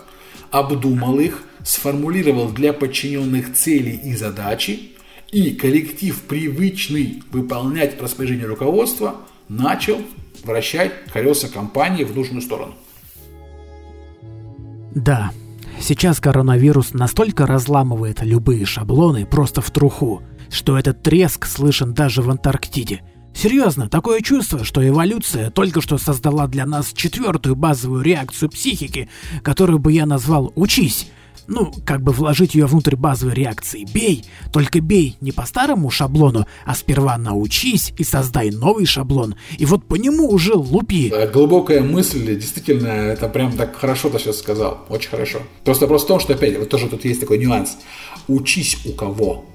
обдумал 0.52 1.20
их, 1.20 1.44
сформулировал 1.64 2.50
для 2.50 2.74
подчиненных 2.74 3.54
цели 3.54 3.92
и 3.92 4.16
задачи, 4.16 4.92
и 5.32 5.52
коллектив, 5.52 6.20
привычный 6.24 7.24
выполнять 7.32 8.02
распоряжение 8.02 8.46
руководства, 8.46 9.16
начал 9.48 10.00
вращать 10.44 11.06
колеса 11.12 11.48
компании 11.48 12.04
в 12.04 12.16
нужную 12.16 12.42
сторону. 12.42 12.74
Да, 14.94 15.32
сейчас 15.80 16.20
коронавирус 16.20 16.94
настолько 16.94 17.46
разламывает 17.46 18.22
любые 18.22 18.66
шаблоны 18.66 19.26
просто 19.26 19.62
в 19.62 19.72
труху, 19.72 20.22
что 20.50 20.78
этот 20.78 21.04
треск 21.04 21.46
слышен 21.46 21.94
даже 21.94 22.22
в 22.22 22.30
Антарктиде– 22.30 23.02
Серьезно, 23.36 23.90
такое 23.90 24.22
чувство, 24.22 24.64
что 24.64 24.88
эволюция 24.88 25.52
только 25.52 25.82
что 25.82 25.98
создала 25.98 26.48
для 26.48 26.66
нас 26.66 26.94
четвертую 26.94 27.58
базовую 27.58 28.02
реакцию 28.02 28.50
психики, 28.50 29.10
которую 29.44 29.78
бы 29.78 29.92
я 29.92 30.06
назвал 30.06 30.54
«учись». 30.56 31.08
Ну, 31.48 31.72
как 31.86 32.02
бы 32.02 32.12
вложить 32.12 32.56
ее 32.56 32.66
внутрь 32.66 32.96
базовой 32.96 33.36
реакции 33.36 33.86
«бей», 33.94 34.24
только 34.52 34.80
бей 34.80 35.18
не 35.22 35.32
по 35.32 35.46
старому 35.46 35.92
шаблону, 35.92 36.48
а 36.66 36.74
сперва 36.74 37.18
научись 37.18 37.94
и 38.00 38.04
создай 38.04 38.50
новый 38.50 38.86
шаблон, 38.86 39.36
и 39.60 39.66
вот 39.66 39.86
по 39.86 39.96
нему 39.96 40.30
уже 40.30 40.54
лупи. 40.54 41.14
Глубокая 41.32 41.84
мысль, 41.84 42.26
действительно, 42.40 42.88
это 42.88 43.28
прям 43.28 43.52
так 43.52 43.76
хорошо 43.76 44.10
ты 44.10 44.18
сейчас 44.18 44.40
сказал, 44.40 44.86
очень 44.90 45.10
хорошо. 45.10 45.40
Просто 45.66 45.84
вопрос 45.84 46.06
в 46.06 46.08
том, 46.08 46.20
что 46.20 46.34
опять, 46.34 46.58
вот 46.58 46.70
тоже 46.70 46.88
тут 46.88 47.06
есть 47.06 47.20
такой 47.20 47.38
нюанс. 47.38 47.78
Учись 48.28 48.78
у 48.86 48.94
кого? 48.94 49.46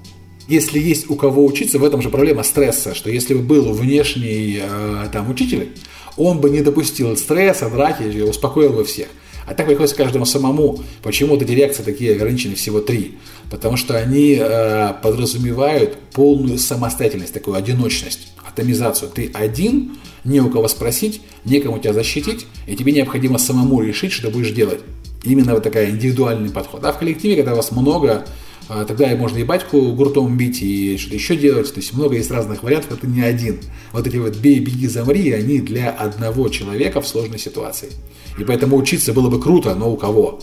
Если 0.47 0.79
есть 0.79 1.09
у 1.09 1.15
кого 1.15 1.45
учиться, 1.45 1.79
в 1.79 1.83
этом 1.83 2.01
же 2.01 2.09
проблема 2.09 2.43
стресса, 2.43 2.93
что 2.95 3.09
если 3.09 3.33
бы 3.33 3.41
был 3.41 3.73
внешний 3.73 4.59
э, 4.61 5.07
там 5.11 5.29
учитель, 5.29 5.69
он 6.17 6.39
бы 6.39 6.49
не 6.49 6.61
допустил 6.61 7.15
стресса, 7.17 7.69
драки, 7.69 8.21
успокоил 8.21 8.73
бы 8.73 8.83
всех. 8.83 9.07
А 9.47 9.53
так 9.53 9.65
приходится 9.65 9.95
каждому 9.95 10.25
самому. 10.25 10.79
Почему 11.01 11.35
эти 11.35 11.51
реакции 11.51 11.83
такие 11.83 12.13
ограничены 12.13 12.55
всего 12.55 12.79
три? 12.79 13.17
Потому 13.49 13.75
что 13.75 13.97
они 13.97 14.37
э, 14.39 14.93
подразумевают 15.01 15.97
полную 16.13 16.57
самостоятельность, 16.57 17.33
такую 17.33 17.57
одиночность, 17.57 18.31
атомизацию. 18.47 19.09
Ты 19.13 19.31
один, 19.33 19.97
не 20.23 20.39
у 20.39 20.49
кого 20.49 20.67
спросить, 20.67 21.21
некому 21.43 21.79
тебя 21.79 21.93
защитить, 21.93 22.45
и 22.67 22.75
тебе 22.75 22.91
необходимо 22.93 23.39
самому 23.39 23.81
решить, 23.81 24.11
что 24.11 24.29
будешь 24.29 24.51
делать. 24.51 24.79
Именно 25.23 25.53
вот 25.55 25.63
такая 25.63 25.89
индивидуальный 25.89 26.49
подход. 26.49 26.83
А 26.85 26.91
в 26.91 26.99
коллективе, 26.99 27.35
когда 27.35 27.55
вас 27.55 27.71
много, 27.71 28.25
тогда 28.67 29.15
можно 29.15 29.37
и 29.37 29.43
батьку 29.43 29.91
гуртом 29.93 30.37
бить, 30.37 30.61
и 30.61 30.97
что-то 30.97 31.15
еще 31.15 31.35
делать. 31.35 31.73
То 31.73 31.79
есть 31.79 31.93
много 31.93 32.15
есть 32.15 32.31
разных 32.31 32.63
вариантов, 32.63 32.97
это 32.97 33.07
не 33.07 33.21
один. 33.21 33.59
Вот 33.91 34.07
эти 34.07 34.17
вот 34.17 34.35
бей, 34.37 34.59
беги, 34.59 34.87
замри, 34.87 35.31
они 35.31 35.59
для 35.59 35.89
одного 35.89 36.49
человека 36.49 37.01
в 37.01 37.07
сложной 37.07 37.39
ситуации. 37.39 37.89
И 38.37 38.43
поэтому 38.43 38.77
учиться 38.77 39.13
было 39.13 39.29
бы 39.29 39.41
круто, 39.41 39.75
но 39.75 39.91
у 39.91 39.97
кого? 39.97 40.39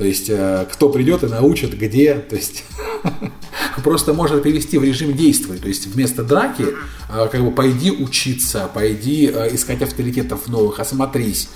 То 0.00 0.06
есть, 0.06 0.30
э, 0.30 0.66
кто 0.72 0.88
придет 0.88 1.24
и 1.24 1.26
научит, 1.26 1.78
где, 1.78 2.14
то 2.14 2.34
есть, 2.34 2.64
просто 3.84 4.14
можно 4.14 4.40
перевести 4.40 4.78
в 4.78 4.82
режим 4.82 5.14
действия. 5.14 5.56
То 5.56 5.68
есть, 5.68 5.88
вместо 5.88 6.22
драки, 6.22 6.64
э, 7.10 7.28
как 7.30 7.44
бы, 7.44 7.50
пойди 7.50 7.90
учиться, 7.90 8.70
пойди 8.72 9.30
э, 9.30 9.54
искать 9.54 9.82
авторитетов 9.82 10.48
новых, 10.48 10.80
осмотрись, 10.80 11.50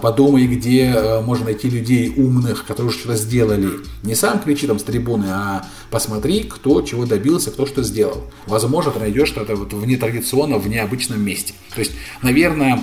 подумай, 0.00 0.46
где 0.46 1.20
можно 1.22 1.46
найти 1.46 1.68
людей 1.68 2.14
умных, 2.16 2.64
которые 2.64 2.88
уже 2.88 3.00
что-то 3.00 3.16
сделали. 3.16 3.68
Не 4.04 4.14
сам 4.14 4.38
кричи 4.40 4.66
там 4.66 4.78
с 4.78 4.84
трибуны, 4.84 5.26
а 5.28 5.66
посмотри, 5.90 6.44
кто 6.44 6.80
чего 6.80 7.04
добился, 7.04 7.50
кто 7.50 7.66
что 7.66 7.82
сделал. 7.82 8.22
Возможно, 8.46 8.92
ты 8.92 9.00
найдешь 9.00 9.28
что-то 9.28 9.54
вот 9.54 9.74
в 9.74 9.84
нетрадиционном, 9.84 10.60
в 10.60 10.68
необычном 10.68 11.20
месте. 11.20 11.52
То 11.74 11.80
есть, 11.80 11.92
наверное, 12.22 12.80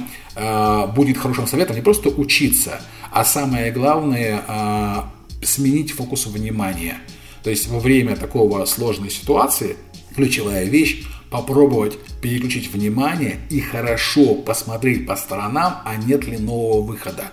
будет 0.93 1.17
хорошим 1.17 1.47
советом 1.47 1.77
не 1.77 1.81
просто 1.81 2.09
учиться, 2.09 2.81
а 3.11 3.25
самое 3.25 3.71
главное 3.71 4.43
э, 4.47 5.45
сменить 5.45 5.91
фокус 5.91 6.25
внимания. 6.27 6.97
То 7.43 7.49
есть 7.49 7.67
во 7.67 7.79
время 7.79 8.15
такого 8.15 8.65
сложной 8.65 9.09
ситуации 9.09 9.77
ключевая 10.15 10.65
вещь 10.65 11.05
попробовать 11.29 11.97
переключить 12.21 12.71
внимание 12.71 13.37
и 13.49 13.59
хорошо 13.59 14.35
посмотреть 14.35 15.07
по 15.07 15.15
сторонам, 15.15 15.77
а 15.85 15.95
нет 15.95 16.27
ли 16.27 16.37
нового 16.37 16.81
выхода. 16.81 17.31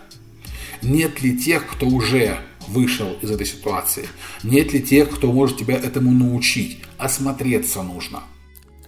Нет 0.82 1.22
ли 1.22 1.38
тех, 1.38 1.66
кто 1.66 1.86
уже 1.86 2.38
вышел 2.68 3.16
из 3.22 3.30
этой 3.30 3.46
ситуации? 3.46 4.06
Нет 4.42 4.72
ли 4.72 4.82
тех, 4.82 5.10
кто 5.10 5.32
может 5.32 5.58
тебя 5.58 5.76
этому 5.76 6.12
научить? 6.12 6.78
Осмотреться 6.98 7.82
нужно– 7.82 8.22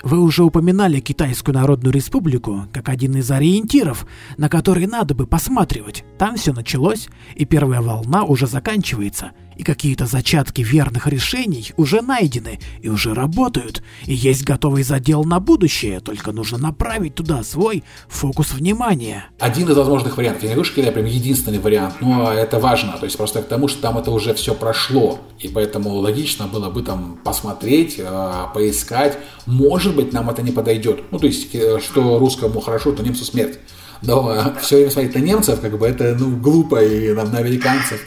вы 0.02 0.20
уже 0.20 0.44
упоминали 0.44 1.00
Китайскую 1.00 1.54
Народную 1.54 1.92
Республику 1.92 2.66
как 2.72 2.88
один 2.88 3.16
из 3.16 3.30
ориентиров, 3.30 4.06
на 4.36 4.48
который 4.48 4.86
надо 4.86 5.14
бы 5.14 5.26
посматривать. 5.26 6.04
Там 6.18 6.36
все 6.36 6.52
началось, 6.52 7.08
и 7.34 7.44
первая 7.44 7.80
волна 7.80 8.24
уже 8.24 8.46
заканчивается, 8.46 9.32
и 9.58 9.64
какие-то 9.64 10.06
зачатки 10.06 10.62
верных 10.62 11.08
решений 11.08 11.72
уже 11.76 12.00
найдены 12.00 12.60
и 12.80 12.88
уже 12.88 13.12
работают, 13.12 13.82
и 14.06 14.14
есть 14.14 14.44
готовый 14.44 14.84
задел 14.84 15.24
на 15.24 15.40
будущее, 15.40 16.00
только 16.00 16.32
нужно 16.32 16.58
направить 16.58 17.16
туда 17.16 17.42
свой 17.42 17.82
фокус 18.08 18.52
внимания. 18.52 19.26
Один 19.40 19.68
из 19.68 19.76
возможных 19.76 20.16
вариантов, 20.16 20.44
я 20.44 20.48
не 20.50 20.54
говорю, 20.54 20.64
что 20.64 20.80
Китай 20.80 20.92
прям 20.92 21.06
единственный 21.06 21.58
вариант, 21.58 21.96
но 22.00 22.32
это 22.32 22.60
важно, 22.60 22.96
то 22.98 23.04
есть 23.04 23.16
просто 23.16 23.42
к 23.42 23.48
тому, 23.48 23.68
что 23.68 23.82
там 23.82 23.98
это 23.98 24.12
уже 24.12 24.32
все 24.32 24.54
прошло, 24.54 25.18
и 25.40 25.48
поэтому 25.48 25.90
логично 25.96 26.46
было 26.46 26.70
бы 26.70 26.82
там 26.82 27.18
посмотреть, 27.24 27.96
э, 27.98 28.32
поискать, 28.54 29.18
может 29.46 29.96
быть 29.96 30.12
нам 30.12 30.30
это 30.30 30.42
не 30.42 30.52
подойдет, 30.52 31.02
ну 31.10 31.18
то 31.18 31.26
есть 31.26 31.52
э, 31.54 31.80
что 31.80 32.18
русскому 32.20 32.60
хорошо, 32.60 32.92
то 32.92 33.02
немцу 33.02 33.24
смерть 33.24 33.58
но 34.02 34.54
все 34.60 34.76
время 34.76 34.90
смотреть 34.90 35.14
на 35.14 35.18
немцев, 35.18 35.60
как 35.60 35.78
бы 35.78 35.86
это 35.86 36.16
ну, 36.18 36.36
глупо, 36.36 36.82
и 36.82 37.12
нам 37.12 37.32
на 37.32 37.38
американцев. 37.38 38.00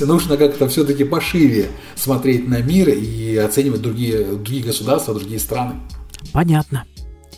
Нужно 0.00 0.36
как-то 0.36 0.68
все-таки 0.68 1.04
пошире 1.04 1.70
смотреть 1.94 2.48
на 2.48 2.62
мир 2.62 2.88
и 2.88 3.36
оценивать 3.36 3.82
другие, 3.82 4.24
другие 4.24 4.62
государства, 4.62 5.14
другие 5.14 5.40
страны. 5.40 5.76
Понятно. 6.32 6.84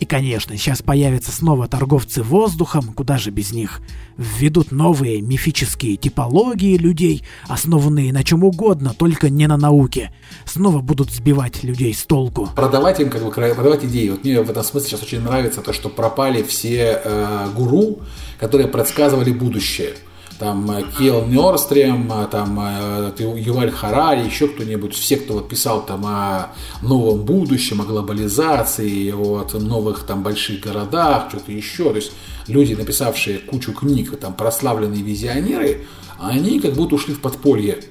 И, 0.01 0.05
конечно, 0.05 0.57
сейчас 0.57 0.81
появятся 0.81 1.31
снова 1.31 1.67
торговцы 1.67 2.23
воздухом, 2.23 2.91
куда 2.91 3.19
же 3.19 3.29
без 3.29 3.51
них. 3.51 3.81
Введут 4.17 4.71
новые 4.71 5.21
мифические 5.21 5.95
типологии 5.95 6.75
людей, 6.75 7.23
основанные 7.47 8.11
на 8.11 8.23
чем 8.23 8.43
угодно, 8.43 8.95
только 8.97 9.29
не 9.29 9.45
на 9.45 9.57
науке. 9.57 10.11
Снова 10.45 10.79
будут 10.79 11.11
сбивать 11.11 11.63
людей 11.63 11.93
с 11.93 12.03
толку. 12.03 12.49
Продавать 12.55 12.99
им, 12.99 13.11
как 13.11 13.23
бы, 13.23 13.29
продавать 13.29 13.85
идеи. 13.85 14.09
Вот 14.09 14.23
мне 14.23 14.41
в 14.41 14.49
этом 14.49 14.63
смысле 14.63 14.89
сейчас 14.89 15.03
очень 15.03 15.21
нравится 15.21 15.61
то, 15.61 15.71
что 15.71 15.87
пропали 15.87 16.41
все 16.41 16.99
э, 17.03 17.49
гуру, 17.55 17.99
которые 18.39 18.67
предсказывали 18.69 19.31
будущее 19.31 19.93
там 20.41 20.71
э, 20.71 20.83
Кел 20.97 21.23
Нёрстрем, 21.27 22.11
э, 22.11 22.27
там 22.31 22.59
э, 22.59 23.11
Юваль 23.19 23.69
Харари, 23.69 24.25
еще 24.25 24.47
кто-нибудь, 24.47 24.95
все, 24.95 25.17
кто 25.17 25.35
вот 25.35 25.47
писал 25.47 25.85
там 25.85 26.03
о 26.07 26.47
новом 26.81 27.21
будущем, 27.21 27.79
о 27.79 27.85
глобализации, 27.85 29.11
о 29.11 29.45
новых 29.59 30.03
там 30.03 30.23
больших 30.23 30.61
городах, 30.61 31.29
что-то 31.29 31.51
еще, 31.51 31.91
то 31.91 31.97
есть 31.97 32.13
люди, 32.47 32.73
написавшие 32.73 33.37
кучу 33.37 33.71
книг, 33.71 34.17
там 34.17 34.33
прославленные 34.33 35.03
визионеры, 35.03 35.81
они 36.19 36.59
как 36.59 36.73
будто 36.73 36.95
ушли 36.95 37.13
в 37.13 37.21
подполье 37.21 37.83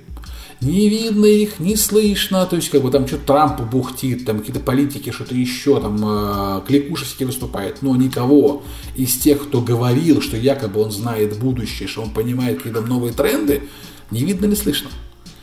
не 0.61 0.89
видно 0.89 1.25
их, 1.25 1.59
не 1.59 1.75
слышно, 1.77 2.45
то 2.45 2.57
есть 2.57 2.69
как 2.69 2.83
бы 2.83 2.91
там 2.91 3.07
что-то 3.07 3.27
Трамп 3.27 3.61
бухтит, 3.63 4.27
там 4.27 4.41
какие-то 4.41 4.61
политики, 4.61 5.11
что-то 5.11 5.35
еще, 5.35 5.81
там 5.81 5.99
э, 6.03 6.61
кликуши 6.67 7.07
всякие 7.07 7.27
выступает, 7.27 7.81
но 7.81 7.97
никого 7.97 8.63
из 8.95 9.17
тех, 9.17 9.43
кто 9.43 9.63
говорил, 9.63 10.21
что 10.21 10.37
якобы 10.37 10.83
он 10.83 10.91
знает 10.91 11.39
будущее, 11.39 11.89
что 11.89 12.03
он 12.03 12.11
понимает 12.11 12.59
какие-то 12.59 12.83
новые 12.83 13.15
тренды, 13.15 13.63
не 14.11 14.25
видно, 14.25 14.47
не 14.47 14.57
слышно. 14.57 14.91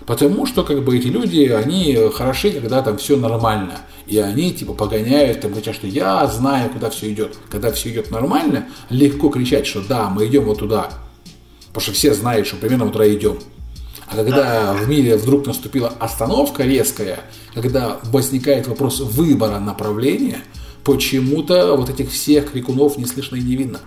Потому 0.05 0.45
что 0.45 0.63
как 0.63 0.85
бы 0.85 0.97
эти 0.97 1.07
люди, 1.07 1.45
они 1.45 1.97
хороши, 2.13 2.51
когда 2.51 2.81
там 2.81 2.97
все 2.97 3.17
нормально. 3.17 3.81
И 4.05 4.17
они 4.19 4.53
типа 4.53 4.73
погоняют, 4.73 5.41
там 5.41 5.53
кричат, 5.53 5.75
что 5.75 5.87
я 5.87 6.25
знаю, 6.27 6.69
куда 6.69 6.89
все 6.89 7.11
идет. 7.11 7.37
Когда 7.49 7.73
все 7.73 7.89
идет 7.89 8.09
нормально, 8.09 8.69
легко 8.89 9.27
кричать, 9.27 9.67
что 9.67 9.81
да, 9.81 10.09
мы 10.09 10.27
идем 10.27 10.45
вот 10.45 10.59
туда. 10.59 10.91
Потому 11.67 11.81
что 11.81 11.91
все 11.91 12.13
знают, 12.13 12.47
что 12.47 12.55
примерно 12.55 12.85
вот 12.85 12.93
туда 12.93 13.13
идем. 13.13 13.37
А 14.07 14.15
когда 14.15 14.73
в 14.73 14.87
мире 14.87 15.17
вдруг 15.17 15.45
наступила 15.45 15.89
остановка 15.99 16.63
резкая, 16.63 17.19
когда 17.53 17.99
возникает 18.05 18.67
вопрос 18.67 19.01
выбора 19.01 19.59
направления, 19.59 20.39
почему-то 20.83 21.75
вот 21.75 21.89
этих 21.89 22.11
всех 22.11 22.51
крикунов 22.51 22.97
не 22.97 23.05
слышно 23.05 23.35
и 23.35 23.41
не 23.41 23.55
видно. 23.55 23.79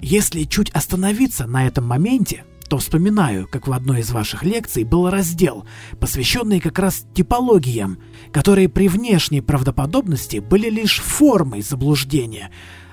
Если 0.00 0.44
чуть 0.44 0.70
остановиться 0.70 1.46
на 1.46 1.66
этом 1.66 1.86
моменте, 1.86 2.44
что 2.72 2.78
вспоминаю, 2.78 3.46
как 3.46 3.68
в 3.68 3.72
одной 3.74 4.00
из 4.00 4.12
ваших 4.12 4.44
лекций 4.44 4.84
был 4.84 5.10
раздел, 5.10 5.66
посвященный 6.00 6.58
как 6.58 6.78
раз 6.78 7.04
типологиям, 7.12 7.98
которые 8.32 8.70
при 8.70 8.88
внешней 8.88 9.42
правдоподобности 9.42 10.38
были 10.38 10.70
лишь 10.70 10.98
формой 10.98 11.60
заблуждения. 11.60 12.50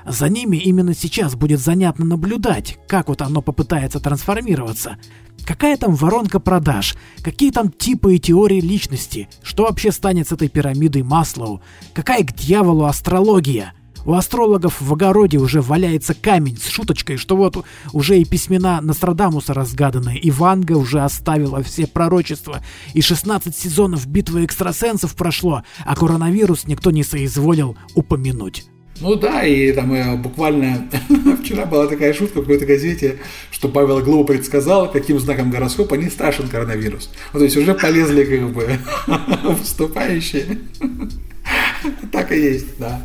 За 0.10 0.28
ними 0.28 0.58
именно 0.58 0.96
сейчас 0.96 1.36
будет 1.36 1.60
занятно 1.60 2.04
наблюдать, 2.04 2.80
как 2.88 3.10
вот 3.10 3.22
оно 3.22 3.44
попытается 3.44 4.00
трансформироваться. 4.00 4.98
Какая 5.46 5.78
там 5.78 5.94
воронка 5.94 6.40
продаж, 6.40 6.96
какие 7.22 7.52
там 7.52 7.72
типы 7.72 8.16
и 8.16 8.20
теории 8.20 8.60
личности, 8.60 9.30
что 9.44 9.64
вообще 9.66 9.92
станет 9.92 10.28
с 10.28 10.32
этой 10.32 10.50
пирамидой 10.50 11.04
Маслоу, 11.04 11.62
какая 11.94 12.24
к 12.24 12.34
дьяволу 12.34 12.86
астрология– 12.86 13.74
у 14.06 14.14
астрологов 14.14 14.80
в 14.80 14.94
огороде 14.94 15.38
уже 15.38 15.62
валяется 15.62 16.14
камень 16.14 16.58
с 16.58 16.70
шуточкой, 16.70 17.18
что 17.18 17.36
вот 17.36 17.66
уже 17.92 18.18
и 18.18 18.24
письмена 18.24 18.80
Нострадамуса 18.82 19.54
разгаданы, 19.54 20.18
и 20.18 20.32
Ванга 20.32 20.78
уже 20.78 21.02
оставила 21.02 21.62
все 21.62 21.86
пророчества, 21.86 22.64
и 22.94 23.02
16 23.02 23.56
сезонов 23.56 24.08
битвы 24.08 24.46
экстрасенсов 24.46 25.16
прошло, 25.16 25.64
а 25.86 25.96
коронавирус 25.98 26.66
никто 26.66 26.92
не 26.92 27.04
соизволил 27.04 27.78
упомянуть. 27.94 28.66
Ну 29.02 29.16
да, 29.16 29.46
и 29.46 29.72
там 29.72 29.94
э, 29.94 30.16
буквально 30.18 30.90
вчера 31.42 31.66
была 31.66 31.88
такая 31.88 32.14
шутка 32.14 32.40
в 32.40 32.42
какой-то 32.42 32.66
газете, 32.66 33.20
что 33.52 33.70
Павел 33.70 34.02
Глоу 34.02 34.26
предсказал, 34.26 34.92
каким 34.92 35.20
знаком 35.20 35.52
гороскопа 35.52 35.96
не 35.96 36.10
страшен 36.10 36.48
коронавирус. 36.48 37.10
Ну, 37.34 37.40
то 37.40 37.46
есть 37.46 37.58
уже 37.58 37.74
полезли 37.74 38.24
как 38.24 38.50
бы 38.52 38.80
выступающие. 39.58 40.60
Так 42.12 42.32
и 42.34 42.40
есть, 42.40 42.78
да. 42.78 43.02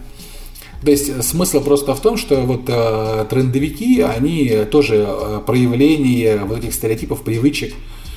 То 0.85 0.91
есть 0.91 1.23
смысл 1.23 1.63
просто 1.63 1.95
в 1.95 2.01
том, 2.01 2.17
что 2.17 2.43
вот 2.43 2.65
э, 2.67 3.25
трендовики, 3.31 4.01
они 4.01 4.65
тоже 4.71 5.07
э, 5.09 5.41
проявление 5.47 6.39
вот 6.45 6.59
этих 6.59 6.75
стереотипов, 6.75 7.23
привычек. 7.23 7.73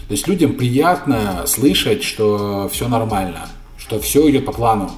То 0.08 0.14
есть 0.14 0.28
людям 0.28 0.54
приятно 0.54 1.44
слышать, 1.46 2.04
что 2.04 2.70
все 2.74 2.88
нормально, 2.88 3.50
что 3.78 4.00
все 4.00 4.30
идет 4.30 4.46
по 4.46 4.52
плану, 4.52 4.92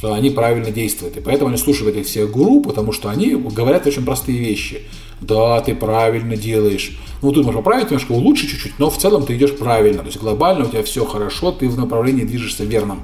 что 0.00 0.14
они 0.14 0.30
правильно 0.30 0.70
действуют. 0.70 1.18
И 1.18 1.20
поэтому 1.20 1.50
они 1.50 1.58
слушают 1.58 1.94
этих 1.94 2.06
всех 2.06 2.30
гуру, 2.30 2.62
потому 2.62 2.90
что 2.90 3.10
они 3.10 3.34
говорят 3.34 3.86
очень 3.86 4.02
простые 4.02 4.38
вещи. 4.38 4.80
Да, 5.20 5.60
ты 5.60 5.74
правильно 5.74 6.38
делаешь. 6.38 6.98
Ну, 7.20 7.32
тут 7.32 7.44
можно 7.44 7.60
поправить 7.60 7.90
немножко, 7.90 8.12
улучшить 8.12 8.48
чуть-чуть, 8.48 8.78
но 8.78 8.88
в 8.88 8.96
целом 8.96 9.26
ты 9.26 9.36
идешь 9.36 9.54
правильно. 9.54 9.98
То 9.98 10.06
есть 10.06 10.18
глобально 10.18 10.64
у 10.64 10.68
тебя 10.68 10.82
все 10.84 11.04
хорошо, 11.04 11.52
ты 11.52 11.68
в 11.68 11.78
направлении 11.78 12.24
движешься 12.24 12.64
верным. 12.64 13.02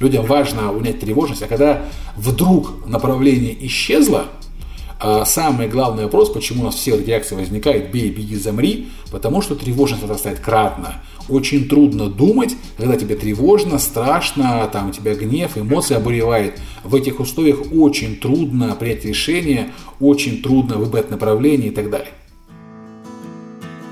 Людям 0.00 0.26
важно 0.26 0.70
унять 0.70 1.00
тревожность, 1.00 1.40
а 1.40 1.46
когда 1.46 1.86
вдруг 2.14 2.86
направление 2.86 3.56
исчезло, 3.66 4.26
а 5.00 5.24
самый 5.24 5.66
главный 5.66 6.04
вопрос, 6.04 6.28
почему 6.28 6.60
у 6.60 6.66
нас 6.66 6.74
все 6.74 6.94
реакции 7.02 7.36
возникают, 7.36 7.90
бей, 7.90 8.10
беги, 8.10 8.36
замри, 8.36 8.88
потому 9.10 9.40
что 9.40 9.54
тревожность 9.54 10.02
возрастает 10.02 10.40
кратно. 10.40 11.02
Очень 11.28 11.68
трудно 11.68 12.08
думать, 12.08 12.56
когда 12.76 12.96
тебе 12.96 13.14
тревожно, 13.14 13.78
страшно, 13.78 14.68
там 14.72 14.88
у 14.88 14.92
тебя 14.92 15.14
гнев, 15.14 15.58
эмоции 15.58 15.94
обуревает. 15.94 16.60
В 16.84 16.94
этих 16.94 17.20
условиях 17.20 17.72
очень 17.72 18.16
трудно 18.16 18.74
принять 18.74 19.04
решение, 19.04 19.70
очень 20.00 20.42
трудно 20.42 20.76
выбрать 20.76 21.10
направление 21.10 21.68
и 21.68 21.74
так 21.74 21.90
далее. 21.90 22.10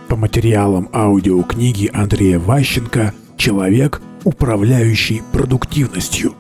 По 0.08 0.16
материалам 0.16 0.88
аудиокниги 0.92 1.90
Андрея 1.92 2.38
Ващенко 2.38 3.12
«Человек– 3.36 4.00
управляющий 4.24 5.22
продуктивностью. 5.32 6.34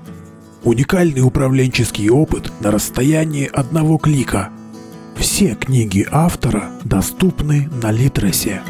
Уникальный 0.64 1.20
управленческий 1.20 2.08
опыт 2.08 2.50
на 2.60 2.70
расстоянии 2.70 3.46
одного 3.46 3.98
клика. 3.98 4.50
Все 5.16 5.54
книги 5.54 6.06
автора 6.10 6.70
доступны 6.84 7.68
на 7.82 7.92
Литресе. 7.92 8.62